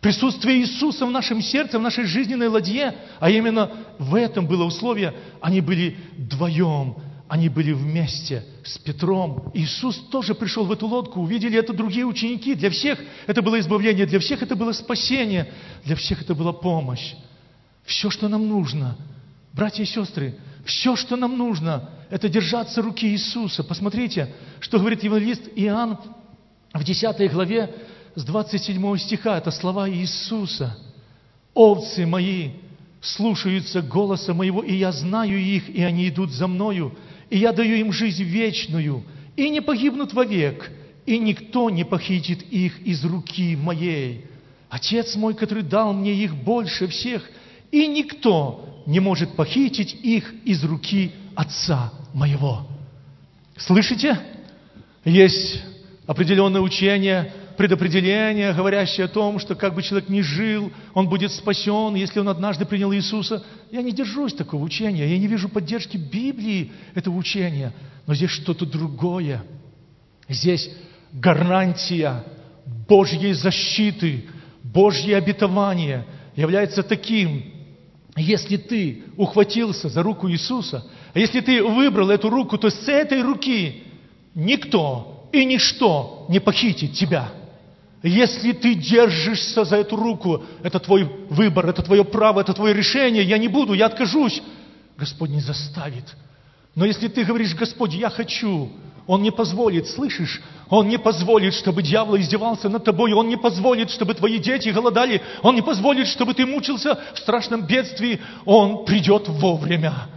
Присутствие 0.00 0.60
Иисуса 0.62 1.04
в 1.04 1.10
нашем 1.10 1.42
сердце, 1.42 1.78
в 1.78 1.82
нашей 1.82 2.06
жизненной 2.06 2.48
ладье, 2.48 2.94
а 3.20 3.28
именно 3.28 3.70
в 3.98 4.14
этом 4.14 4.46
было 4.46 4.64
условие, 4.64 5.12
они 5.42 5.60
были 5.60 5.98
вдвоем, 6.16 6.96
они 7.28 7.50
были 7.50 7.72
вместе 7.72 8.46
с 8.66 8.78
Петром. 8.78 9.50
Иисус 9.54 9.96
тоже 10.10 10.34
пришел 10.34 10.64
в 10.66 10.72
эту 10.72 10.86
лодку, 10.86 11.20
увидели 11.20 11.58
это 11.58 11.72
другие 11.72 12.04
ученики. 12.04 12.54
Для 12.54 12.70
всех 12.70 12.98
это 13.26 13.40
было 13.40 13.60
избавление, 13.60 14.06
для 14.06 14.18
всех 14.18 14.42
это 14.42 14.56
было 14.56 14.72
спасение, 14.72 15.52
для 15.84 15.94
всех 15.94 16.22
это 16.22 16.34
была 16.34 16.52
помощь. 16.52 17.14
Все, 17.84 18.10
что 18.10 18.28
нам 18.28 18.48
нужно, 18.48 18.96
братья 19.52 19.84
и 19.84 19.86
сестры, 19.86 20.36
все, 20.64 20.96
что 20.96 21.14
нам 21.14 21.38
нужно, 21.38 21.90
это 22.10 22.28
держаться 22.28 22.82
руки 22.82 23.06
Иисуса. 23.06 23.62
Посмотрите, 23.62 24.34
что 24.58 24.78
говорит 24.78 25.04
евангелист 25.04 25.42
Иоанн 25.54 25.98
в 26.74 26.82
10 26.82 27.32
главе 27.32 27.72
с 28.16 28.24
27 28.24 28.96
стиха. 28.98 29.38
Это 29.38 29.52
слова 29.52 29.88
Иисуса. 29.88 30.76
«Овцы 31.54 32.04
мои 32.04 32.50
слушаются 33.00 33.80
голоса 33.80 34.34
моего, 34.34 34.62
и 34.62 34.74
я 34.74 34.90
знаю 34.90 35.38
их, 35.38 35.70
и 35.70 35.82
они 35.82 36.08
идут 36.08 36.32
за 36.32 36.48
мною, 36.48 36.96
и 37.30 37.38
я 37.38 37.52
даю 37.52 37.76
им 37.76 37.92
жизнь 37.92 38.22
вечную, 38.22 39.02
и 39.36 39.48
не 39.50 39.60
погибнут 39.60 40.12
вовек, 40.12 40.70
и 41.04 41.18
никто 41.18 41.70
не 41.70 41.84
похитит 41.84 42.42
их 42.50 42.80
из 42.80 43.04
руки 43.04 43.56
моей. 43.56 44.24
Отец 44.68 45.14
мой, 45.16 45.34
который 45.34 45.62
дал 45.62 45.92
мне 45.92 46.14
их 46.14 46.34
больше 46.34 46.86
всех, 46.88 47.28
и 47.70 47.86
никто 47.86 48.82
не 48.86 49.00
может 49.00 49.34
похитить 49.34 49.94
их 50.02 50.32
из 50.44 50.62
руки 50.64 51.12
Отца 51.34 51.92
моего. 52.14 52.66
Слышите? 53.56 54.18
Есть 55.04 55.62
определенное 56.06 56.62
учение, 56.62 57.32
предопределение, 57.56 58.52
говорящее 58.52 59.06
о 59.06 59.08
том, 59.08 59.38
что 59.38 59.54
как 59.54 59.74
бы 59.74 59.82
человек 59.82 60.08
ни 60.08 60.20
жил, 60.20 60.72
он 60.94 61.08
будет 61.08 61.32
спасен, 61.32 61.94
если 61.94 62.20
он 62.20 62.28
однажды 62.28 62.64
принял 62.64 62.92
Иисуса. 62.92 63.44
Я 63.70 63.82
не 63.82 63.92
держусь 63.92 64.34
такого 64.34 64.62
учения, 64.62 65.08
я 65.08 65.18
не 65.18 65.26
вижу 65.26 65.48
поддержки 65.48 65.96
Библии 65.96 66.72
этого 66.94 67.16
учения. 67.16 67.72
Но 68.06 68.14
здесь 68.14 68.30
что-то 68.30 68.66
другое. 68.66 69.42
Здесь 70.28 70.70
гарантия 71.12 72.24
Божьей 72.88 73.32
защиты, 73.32 74.24
Божье 74.62 75.16
обетование 75.16 76.06
является 76.34 76.82
таким, 76.82 77.44
если 78.16 78.56
ты 78.56 79.04
ухватился 79.16 79.88
за 79.88 80.02
руку 80.02 80.30
Иисуса, 80.30 80.84
а 81.14 81.18
если 81.18 81.40
ты 81.40 81.62
выбрал 81.62 82.10
эту 82.10 82.28
руку, 82.28 82.58
то 82.58 82.70
с 82.70 82.88
этой 82.88 83.22
руки 83.22 83.84
никто 84.34 85.28
и 85.32 85.44
ничто 85.44 86.26
не 86.28 86.40
похитит 86.40 86.92
тебя. 86.92 87.30
Если 88.06 88.52
ты 88.52 88.74
держишься 88.74 89.64
за 89.64 89.76
эту 89.76 89.96
руку, 89.96 90.44
это 90.62 90.78
твой 90.78 91.10
выбор, 91.28 91.68
это 91.68 91.82
твое 91.82 92.04
право, 92.04 92.40
это 92.40 92.54
твое 92.54 92.72
решение, 92.72 93.24
я 93.24 93.36
не 93.36 93.48
буду, 93.48 93.72
я 93.72 93.86
откажусь. 93.86 94.42
Господь 94.96 95.30
не 95.30 95.40
заставит. 95.40 96.04
Но 96.76 96.84
если 96.84 97.08
ты 97.08 97.24
говоришь, 97.24 97.54
Господь, 97.56 97.94
я 97.94 98.08
хочу, 98.08 98.70
Он 99.08 99.22
не 99.22 99.32
позволит, 99.32 99.88
слышишь? 99.88 100.40
Он 100.68 100.88
не 100.88 100.98
позволит, 100.98 101.54
чтобы 101.54 101.82
дьявол 101.82 102.16
издевался 102.16 102.68
над 102.68 102.84
тобой. 102.84 103.12
Он 103.12 103.28
не 103.28 103.36
позволит, 103.36 103.90
чтобы 103.90 104.14
твои 104.14 104.38
дети 104.38 104.68
голодали. 104.68 105.20
Он 105.42 105.54
не 105.54 105.62
позволит, 105.62 106.06
чтобы 106.06 106.34
ты 106.34 106.46
мучился 106.46 106.98
в 107.14 107.18
страшном 107.18 107.66
бедствии. 107.66 108.20
Он 108.44 108.84
придет 108.84 109.28
вовремя. 109.28 110.08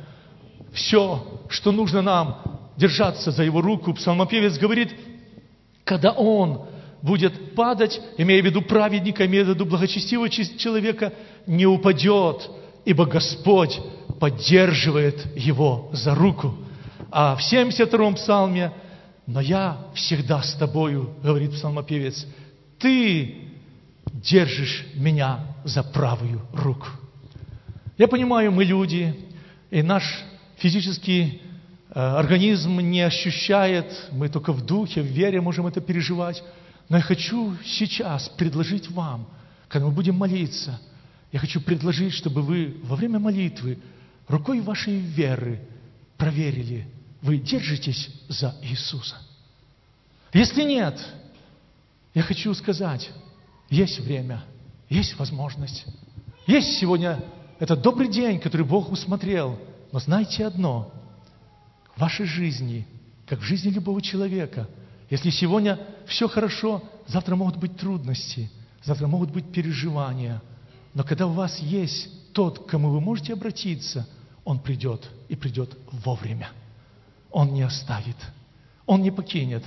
Все, 0.73 1.23
что 1.49 1.71
нужно 1.71 2.01
нам, 2.01 2.41
держаться 2.77 3.31
за 3.31 3.43
его 3.43 3.61
руку. 3.61 3.93
Псалмопевец 3.93 4.57
говорит, 4.57 4.91
когда 5.83 6.11
он 6.11 6.68
будет 7.01 7.55
падать, 7.55 8.01
имея 8.17 8.41
в 8.41 8.45
виду 8.45 8.61
праведника, 8.61 9.25
имея 9.25 9.45
в 9.45 9.49
виду 9.49 9.65
благочестивого 9.65 10.29
человека, 10.29 11.13
не 11.47 11.65
упадет, 11.65 12.49
ибо 12.85 13.05
Господь 13.05 13.79
поддерживает 14.19 15.25
его 15.35 15.89
за 15.93 16.15
руку. 16.15 16.55
А 17.11 17.35
в 17.35 17.39
72-м 17.39 18.15
псалме 18.15 18.71
«Но 19.25 19.41
я 19.41 19.77
всегда 19.93 20.41
с 20.41 20.53
тобою», 20.55 21.15
говорит 21.23 21.53
псалмопевец, 21.53 22.27
«ты 22.79 23.35
держишь 24.11 24.85
меня 24.95 25.39
за 25.63 25.83
правую 25.83 26.41
руку». 26.53 26.87
Я 27.97 28.07
понимаю, 28.07 28.51
мы 28.51 28.63
люди, 28.63 29.13
и 29.71 29.81
наш 29.81 30.03
физический 30.57 31.41
э, 31.89 31.99
организм 31.99 32.79
не 32.79 33.01
ощущает, 33.01 34.07
мы 34.11 34.29
только 34.29 34.53
в 34.53 34.65
духе, 34.65 35.01
в 35.01 35.05
вере 35.05 35.41
можем 35.41 35.67
это 35.67 35.81
переживать. 35.81 36.43
Но 36.89 36.97
я 36.97 37.03
хочу 37.03 37.55
сейчас 37.63 38.27
предложить 38.29 38.89
вам, 38.89 39.27
когда 39.67 39.87
мы 39.87 39.93
будем 39.93 40.15
молиться, 40.15 40.81
я 41.31 41.39
хочу 41.39 41.61
предложить, 41.61 42.13
чтобы 42.13 42.41
вы 42.41 42.77
во 42.83 42.95
время 42.95 43.19
молитвы 43.19 43.77
рукой 44.27 44.59
вашей 44.61 44.99
веры 44.99 45.61
проверили, 46.17 46.87
вы 47.21 47.37
держитесь 47.37 48.09
за 48.27 48.55
Иисуса. 48.63 49.15
Если 50.33 50.63
нет, 50.63 50.99
я 52.15 52.23
хочу 52.23 52.53
сказать, 52.55 53.11
есть 53.69 53.99
время, 53.99 54.43
есть 54.89 55.17
возможность. 55.19 55.85
Есть 56.47 56.79
сегодня 56.79 57.23
этот 57.59 57.81
добрый 57.81 58.07
день, 58.07 58.39
который 58.39 58.65
Бог 58.65 58.91
усмотрел. 58.91 59.59
Но 59.91 59.99
знайте 59.99 60.45
одно, 60.45 60.91
в 61.95 62.01
вашей 62.01 62.25
жизни, 62.25 62.87
как 63.27 63.39
в 63.39 63.43
жизни 63.43 63.69
любого 63.69 64.01
человека, 64.01 64.67
если 65.09 65.29
сегодня 65.29 65.79
все 66.05 66.27
хорошо, 66.27 66.83
завтра 67.07 67.35
могут 67.35 67.57
быть 67.57 67.77
трудности, 67.77 68.49
завтра 68.83 69.07
могут 69.07 69.31
быть 69.31 69.51
переживания. 69.51 70.41
Но 70.93 71.03
когда 71.03 71.27
у 71.27 71.33
вас 71.33 71.59
есть 71.59 72.33
тот, 72.33 72.59
к 72.59 72.65
кому 72.67 72.89
вы 72.91 73.01
можете 73.01 73.33
обратиться, 73.33 74.07
он 74.43 74.59
придет 74.59 75.09
и 75.27 75.35
придет 75.35 75.77
вовремя. 75.91 76.49
Он 77.31 77.53
не 77.53 77.63
оставит. 77.63 78.15
Он 78.85 79.01
не 79.01 79.11
покинет. 79.11 79.63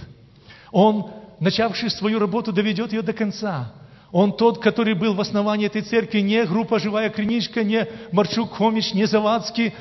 Он, 0.72 1.10
начавший 1.38 1.90
свою 1.90 2.18
работу, 2.18 2.52
доведет 2.52 2.92
ее 2.92 3.02
до 3.02 3.12
конца. 3.12 3.72
Он 4.10 4.36
тот, 4.36 4.60
который 4.60 4.94
был 4.94 5.14
в 5.14 5.20
основании 5.20 5.66
этой 5.66 5.82
церкви, 5.82 6.20
не 6.20 6.44
группа 6.44 6.78
«Живая 6.78 7.08
клиничка», 7.10 7.64
не 7.64 7.86
Марчук 8.10 8.52
Хомич, 8.52 8.92
не 8.94 9.06
Завадский. 9.06 9.74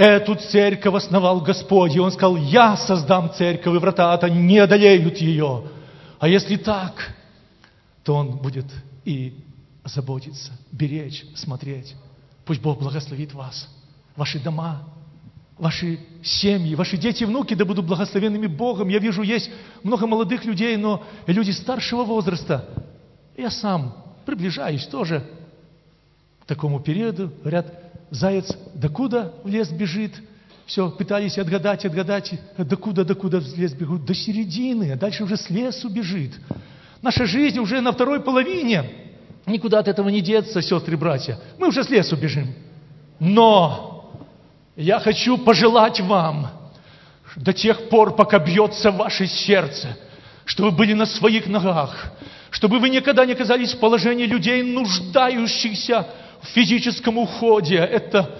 Эту 0.00 0.34
церковь 0.34 0.94
основал 0.94 1.42
Господь. 1.42 1.94
И 1.94 2.00
Он 2.00 2.10
сказал, 2.10 2.34
я 2.38 2.74
создам 2.74 3.30
церковь, 3.34 3.74
и 3.74 3.78
врата 3.78 4.14
ада 4.14 4.30
не 4.30 4.56
одолеют 4.56 5.18
ее. 5.18 5.64
А 6.18 6.26
если 6.26 6.56
так, 6.56 7.14
то 8.02 8.14
Он 8.14 8.38
будет 8.38 8.64
и 9.04 9.34
заботиться, 9.84 10.52
беречь, 10.72 11.26
смотреть. 11.34 11.94
Пусть 12.46 12.62
Бог 12.62 12.78
благословит 12.78 13.34
вас, 13.34 13.68
ваши 14.16 14.38
дома, 14.38 14.88
ваши 15.58 16.00
семьи, 16.22 16.74
ваши 16.74 16.96
дети 16.96 17.24
и 17.24 17.26
внуки 17.26 17.52
да 17.52 17.66
будут 17.66 17.84
благословенными 17.84 18.46
Богом. 18.46 18.88
Я 18.88 19.00
вижу, 19.00 19.20
есть 19.20 19.50
много 19.82 20.06
молодых 20.06 20.46
людей, 20.46 20.78
но 20.78 21.04
люди 21.26 21.50
старшего 21.50 22.04
возраста. 22.04 22.64
Я 23.36 23.50
сам 23.50 23.94
приближаюсь 24.24 24.86
тоже 24.86 25.28
к 26.40 26.46
такому 26.46 26.80
периоду. 26.80 27.30
Говорят, 27.42 27.89
заяц 28.10 28.56
докуда 28.74 29.34
в 29.44 29.48
лес 29.48 29.70
бежит? 29.70 30.12
Все, 30.66 30.88
пытались 30.90 31.36
отгадать, 31.38 31.84
отгадать, 31.84 32.32
докуда, 32.56 33.04
докуда 33.04 33.40
в 33.40 33.58
лес 33.58 33.72
бегут? 33.72 34.04
До 34.04 34.14
середины, 34.14 34.92
а 34.92 34.96
дальше 34.96 35.24
уже 35.24 35.36
с 35.36 35.50
лесу 35.50 35.88
бежит. 35.88 36.32
Наша 37.02 37.26
жизнь 37.26 37.58
уже 37.58 37.80
на 37.80 37.92
второй 37.92 38.20
половине. 38.20 38.84
Никуда 39.46 39.80
от 39.80 39.88
этого 39.88 40.08
не 40.10 40.20
деться, 40.20 40.62
сестры 40.62 40.94
и 40.94 40.96
братья. 40.96 41.38
Мы 41.58 41.68
уже 41.68 41.82
с 41.82 41.90
лесу 41.90 42.16
бежим. 42.16 42.54
Но 43.18 44.12
я 44.76 45.00
хочу 45.00 45.38
пожелать 45.38 46.00
вам 46.00 46.50
до 47.36 47.52
тех 47.52 47.88
пор, 47.88 48.14
пока 48.14 48.38
бьется 48.38 48.90
ваше 48.90 49.26
сердце, 49.26 49.96
чтобы 50.44 50.70
вы 50.70 50.76
были 50.76 50.92
на 50.92 51.06
своих 51.06 51.46
ногах, 51.46 52.12
чтобы 52.50 52.78
вы 52.78 52.90
никогда 52.90 53.24
не 53.24 53.32
оказались 53.32 53.74
в 53.74 53.78
положении 53.78 54.26
людей, 54.26 54.62
нуждающихся 54.62 56.06
в 56.42 56.46
физическом 56.48 57.18
уходе. 57.18 57.76
Это 57.76 58.38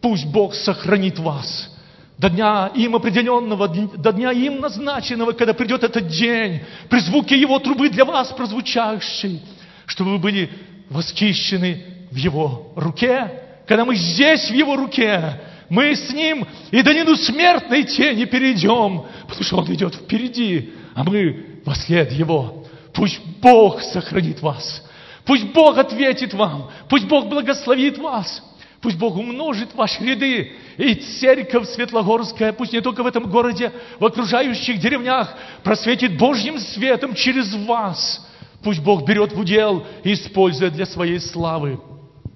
пусть 0.00 0.26
Бог 0.26 0.54
сохранит 0.54 1.18
вас 1.18 1.70
до 2.18 2.28
дня 2.30 2.70
им 2.74 2.96
определенного, 2.96 3.68
до 3.68 4.12
дня 4.12 4.32
им 4.32 4.60
назначенного, 4.60 5.32
когда 5.32 5.54
придет 5.54 5.84
этот 5.84 6.08
день, 6.08 6.60
при 6.90 6.98
звуке 6.98 7.40
Его 7.40 7.58
трубы 7.60 7.88
для 7.88 8.04
вас 8.04 8.28
прозвучавшей, 8.32 9.40
чтобы 9.86 10.12
вы 10.12 10.18
были 10.18 10.50
восхищены 10.90 11.84
в 12.10 12.16
Его 12.16 12.72
руке, 12.74 13.30
когда 13.66 13.84
мы 13.84 13.94
здесь 13.94 14.50
в 14.50 14.54
Его 14.54 14.76
руке, 14.76 15.40
мы 15.68 15.94
с 15.94 16.10
Ним 16.12 16.46
и 16.70 16.82
до 16.82 16.92
нину 16.92 17.14
смертной 17.14 17.84
тени 17.84 18.24
перейдем, 18.24 19.04
потому 19.22 19.44
что 19.44 19.56
Он 19.58 19.72
идет 19.72 19.94
впереди, 19.94 20.72
а 20.94 21.04
мы 21.04 21.60
во 21.64 21.74
след 21.74 22.10
Его. 22.10 22.64
Пусть 22.94 23.20
Бог 23.40 23.80
сохранит 23.80 24.42
вас. 24.42 24.82
Пусть 25.28 25.44
Бог 25.52 25.76
ответит 25.76 26.32
вам. 26.32 26.70
Пусть 26.88 27.06
Бог 27.06 27.28
благословит 27.28 27.98
вас. 27.98 28.42
Пусть 28.80 28.96
Бог 28.96 29.14
умножит 29.14 29.74
ваши 29.74 30.02
ряды. 30.02 30.52
И 30.78 30.94
церковь 30.94 31.68
Светлогорская, 31.68 32.54
пусть 32.54 32.72
не 32.72 32.80
только 32.80 33.02
в 33.02 33.06
этом 33.06 33.28
городе, 33.28 33.70
в 34.00 34.06
окружающих 34.06 34.80
деревнях, 34.80 35.34
просветит 35.62 36.16
Божьим 36.16 36.58
светом 36.58 37.14
через 37.14 37.54
вас. 37.66 38.26
Пусть 38.62 38.80
Бог 38.80 39.04
берет 39.04 39.34
в 39.34 39.38
удел 39.38 39.84
и 40.02 40.14
использует 40.14 40.72
для 40.72 40.86
своей 40.86 41.20
славы. 41.20 41.78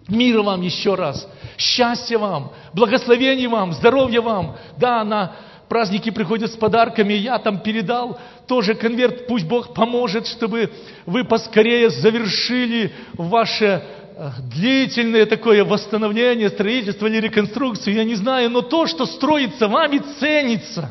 Мира 0.07 0.43
вам 0.43 0.61
еще 0.61 0.95
раз. 0.95 1.27
Счастья 1.57 2.19
вам, 2.19 2.53
благословений 2.75 3.47
вам, 3.47 3.73
здоровья 3.73 4.21
вам. 4.21 4.57
Да, 4.77 5.03
на 5.03 5.35
праздники 5.73 6.11
приходят 6.11 6.53
с 6.53 6.55
подарками, 6.55 7.15
я 7.15 7.39
там 7.39 7.59
передал 7.59 8.21
тоже 8.47 8.75
конверт, 8.75 9.27
пусть 9.27 9.47
Бог 9.47 9.73
поможет, 9.73 10.27
чтобы 10.27 10.71
вы 11.07 11.25
поскорее 11.25 11.89
завершили 11.89 12.93
ваше 13.15 13.83
э, 14.15 14.31
длительное 14.55 15.25
такое 15.25 15.65
восстановление, 15.65 16.51
строительство 16.51 17.07
или 17.07 17.21
реконструкцию, 17.21 17.95
я 17.95 18.05
не 18.05 18.17
знаю, 18.17 18.51
но 18.51 18.61
то, 18.61 18.87
что 18.87 19.07
строится 19.07 19.67
вами, 19.67 20.03
ценится. 20.21 20.91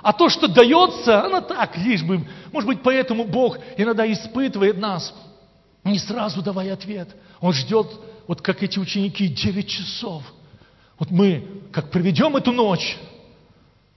А 0.00 0.12
то, 0.12 0.28
что 0.28 0.46
дается, 0.46 1.24
оно 1.24 1.40
так, 1.40 1.76
лишь 1.76 2.04
бы. 2.04 2.20
Может 2.52 2.68
быть, 2.68 2.82
поэтому 2.84 3.24
Бог 3.24 3.58
иногда 3.76 4.06
испытывает 4.12 4.78
нас, 4.78 5.12
не 5.82 5.98
сразу 5.98 6.40
давая 6.40 6.74
ответ. 6.74 7.08
Он 7.40 7.52
ждет 7.52 7.88
вот 8.28 8.42
как 8.42 8.62
эти 8.62 8.78
ученики, 8.78 9.26
9 9.26 9.68
часов. 9.68 10.22
Вот 11.00 11.10
мы, 11.10 11.62
как 11.72 11.90
проведем 11.90 12.36
эту 12.36 12.52
ночь, 12.52 12.96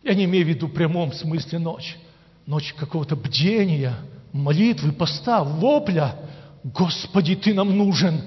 я 0.07 0.15
не 0.15 0.23
имею 0.23 0.45
в 0.45 0.47
виду 0.47 0.67
в 0.67 0.73
прямом 0.73 1.11
смысле 1.11 1.59
ночь, 1.59 1.97
ночь 2.45 2.73
какого-то 2.73 3.17
бдения, 3.17 3.95
молитвы, 4.31 4.93
поста, 4.93 5.43
вопля, 5.43 6.15
Господи, 6.63 7.35
Ты 7.35 7.53
нам 7.53 7.77
нужен, 7.77 8.21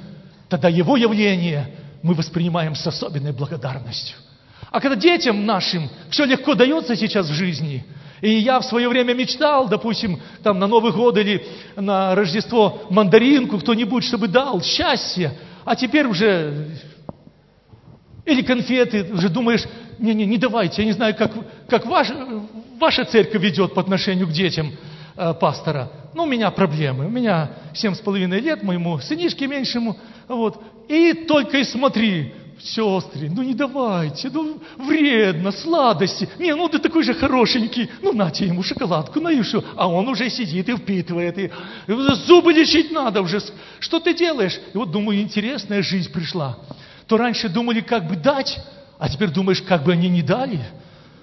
тогда 0.48 0.68
Его 0.68 0.98
явление 0.98 1.74
мы 2.02 2.12
воспринимаем 2.14 2.74
с 2.74 2.86
особенной 2.86 3.32
благодарностью. 3.32 4.16
А 4.70 4.78
когда 4.80 4.94
детям 4.94 5.46
нашим 5.46 5.88
все 6.10 6.24
легко 6.26 6.54
дается 6.54 6.94
сейчас 6.96 7.28
в 7.28 7.32
жизни, 7.32 7.84
и 8.20 8.30
я 8.30 8.60
в 8.60 8.66
свое 8.66 8.86
время 8.86 9.14
мечтал, 9.14 9.66
допустим, 9.66 10.20
там 10.42 10.58
на 10.58 10.66
Новый 10.66 10.92
год 10.92 11.16
или 11.16 11.46
на 11.76 12.14
Рождество 12.14 12.82
мандаринку 12.90 13.58
кто-нибудь, 13.58 14.04
чтобы 14.04 14.28
дал 14.28 14.60
счастье, 14.62 15.32
а 15.64 15.74
теперь 15.74 16.06
уже 16.06 16.76
или 18.26 18.42
конфеты, 18.42 19.12
уже 19.12 19.30
думаешь, 19.30 19.64
не-не, 20.00 20.26
не 20.26 20.38
давайте, 20.38 20.82
я 20.82 20.86
не 20.86 20.92
знаю, 20.92 21.14
как, 21.16 21.32
как 21.68 21.86
ваш, 21.86 22.08
ваша 22.78 23.04
церковь 23.04 23.42
ведет 23.42 23.74
по 23.74 23.80
отношению 23.80 24.26
к 24.26 24.32
детям 24.32 24.72
э, 25.16 25.34
пастора. 25.34 25.90
Ну, 26.14 26.24
у 26.24 26.26
меня 26.26 26.50
проблемы, 26.50 27.06
у 27.06 27.10
меня 27.10 27.50
семь 27.74 27.94
с 27.94 28.00
половиной 28.00 28.40
лет, 28.40 28.62
моему 28.62 28.98
сынишке 28.98 29.46
меньшему, 29.46 29.96
вот. 30.28 30.62
И 30.88 31.12
только 31.12 31.58
и 31.58 31.64
смотри, 31.64 32.32
сестры, 32.62 33.30
ну 33.30 33.42
не 33.42 33.54
давайте, 33.54 34.30
ну 34.30 34.60
вредно, 34.78 35.52
сладости. 35.52 36.28
Не, 36.38 36.54
ну 36.54 36.68
ты 36.68 36.78
такой 36.78 37.02
же 37.02 37.14
хорошенький, 37.14 37.90
ну 38.02 38.12
нате 38.12 38.46
ему 38.46 38.62
шоколадку, 38.62 39.20
на 39.20 39.28
и 39.28 39.40
все. 39.42 39.62
А 39.76 39.88
он 39.88 40.08
уже 40.08 40.28
сидит 40.30 40.68
и 40.68 40.76
впитывает, 40.76 41.38
и 41.38 41.50
зубы 42.26 42.52
лечить 42.52 42.90
надо 42.90 43.22
уже. 43.22 43.40
Что 43.78 44.00
ты 44.00 44.14
делаешь? 44.14 44.58
И 44.72 44.76
вот 44.76 44.90
думаю, 44.90 45.20
интересная 45.20 45.82
жизнь 45.82 46.12
пришла. 46.12 46.58
То 47.06 47.16
раньше 47.16 47.48
думали, 47.48 47.80
как 47.80 48.06
бы 48.06 48.16
дать, 48.16 48.58
а 49.00 49.08
теперь 49.08 49.30
думаешь, 49.30 49.62
как 49.62 49.82
бы 49.82 49.92
они 49.92 50.10
не 50.10 50.20
дали. 50.20 50.60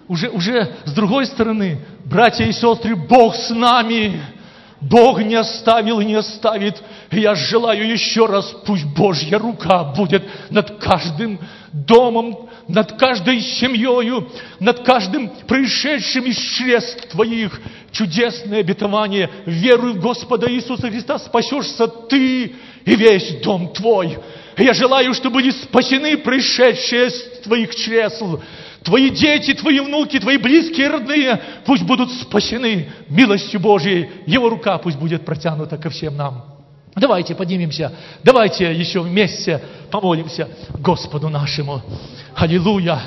Уже, 0.07 0.29
уже 0.29 0.75
с 0.83 0.91
другой 0.93 1.27
стороны, 1.27 1.79
братья 2.05 2.43
и 2.43 2.51
сестры, 2.51 2.95
Бог 2.95 3.35
с 3.35 3.51
нами. 3.51 4.19
Бог 4.81 5.21
не 5.21 5.35
оставил 5.35 5.99
и 5.99 6.05
не 6.05 6.15
оставит. 6.15 6.81
И 7.11 7.19
я 7.19 7.35
желаю 7.35 7.87
еще 7.87 8.25
раз, 8.25 8.45
пусть 8.65 8.85
Божья 8.85 9.37
рука 9.37 9.83
будет 9.83 10.23
над 10.49 10.79
каждым 10.79 11.39
домом, 11.71 12.49
над 12.67 12.93
каждой 12.93 13.41
семьей, 13.41 14.27
над 14.59 14.79
каждым 14.83 15.29
происшедшим 15.47 16.25
из 16.25 16.37
чрест 16.37 17.09
Твоих. 17.09 17.59
Чудесное 17.91 18.61
обетование. 18.61 19.29
Веруй 19.45 19.93
в 19.93 20.01
Господа 20.01 20.51
Иисуса 20.51 20.89
Христа, 20.89 21.19
спасешься 21.19 21.87
Ты 21.87 22.55
и 22.85 22.95
весь 22.95 23.39
дом 23.41 23.71
Твой. 23.73 24.17
Я 24.57 24.73
желаю, 24.73 25.13
чтобы 25.13 25.35
были 25.35 25.51
спасены 25.51 26.17
пришедшие 26.17 27.11
с 27.11 27.41
Твоих 27.43 27.75
чресл. 27.75 28.39
Твои 28.83 29.09
дети, 29.09 29.53
Твои 29.53 29.79
внуки, 29.79 30.19
Твои 30.19 30.37
близкие, 30.37 30.87
родные, 30.87 31.39
пусть 31.65 31.83
будут 31.83 32.11
спасены 32.11 32.89
милостью 33.07 33.59
Божией. 33.59 34.09
Его 34.25 34.49
рука 34.49 34.77
пусть 34.79 34.97
будет 34.97 35.25
протянута 35.25 35.77
ко 35.77 35.89
всем 35.89 36.15
нам. 36.17 36.45
Давайте 36.95 37.35
поднимемся, 37.35 37.93
давайте 38.23 38.73
еще 38.73 39.01
вместе 39.01 39.61
помолимся 39.91 40.49
Господу 40.79 41.29
нашему. 41.29 41.83
Аллилуйя! 42.33 42.99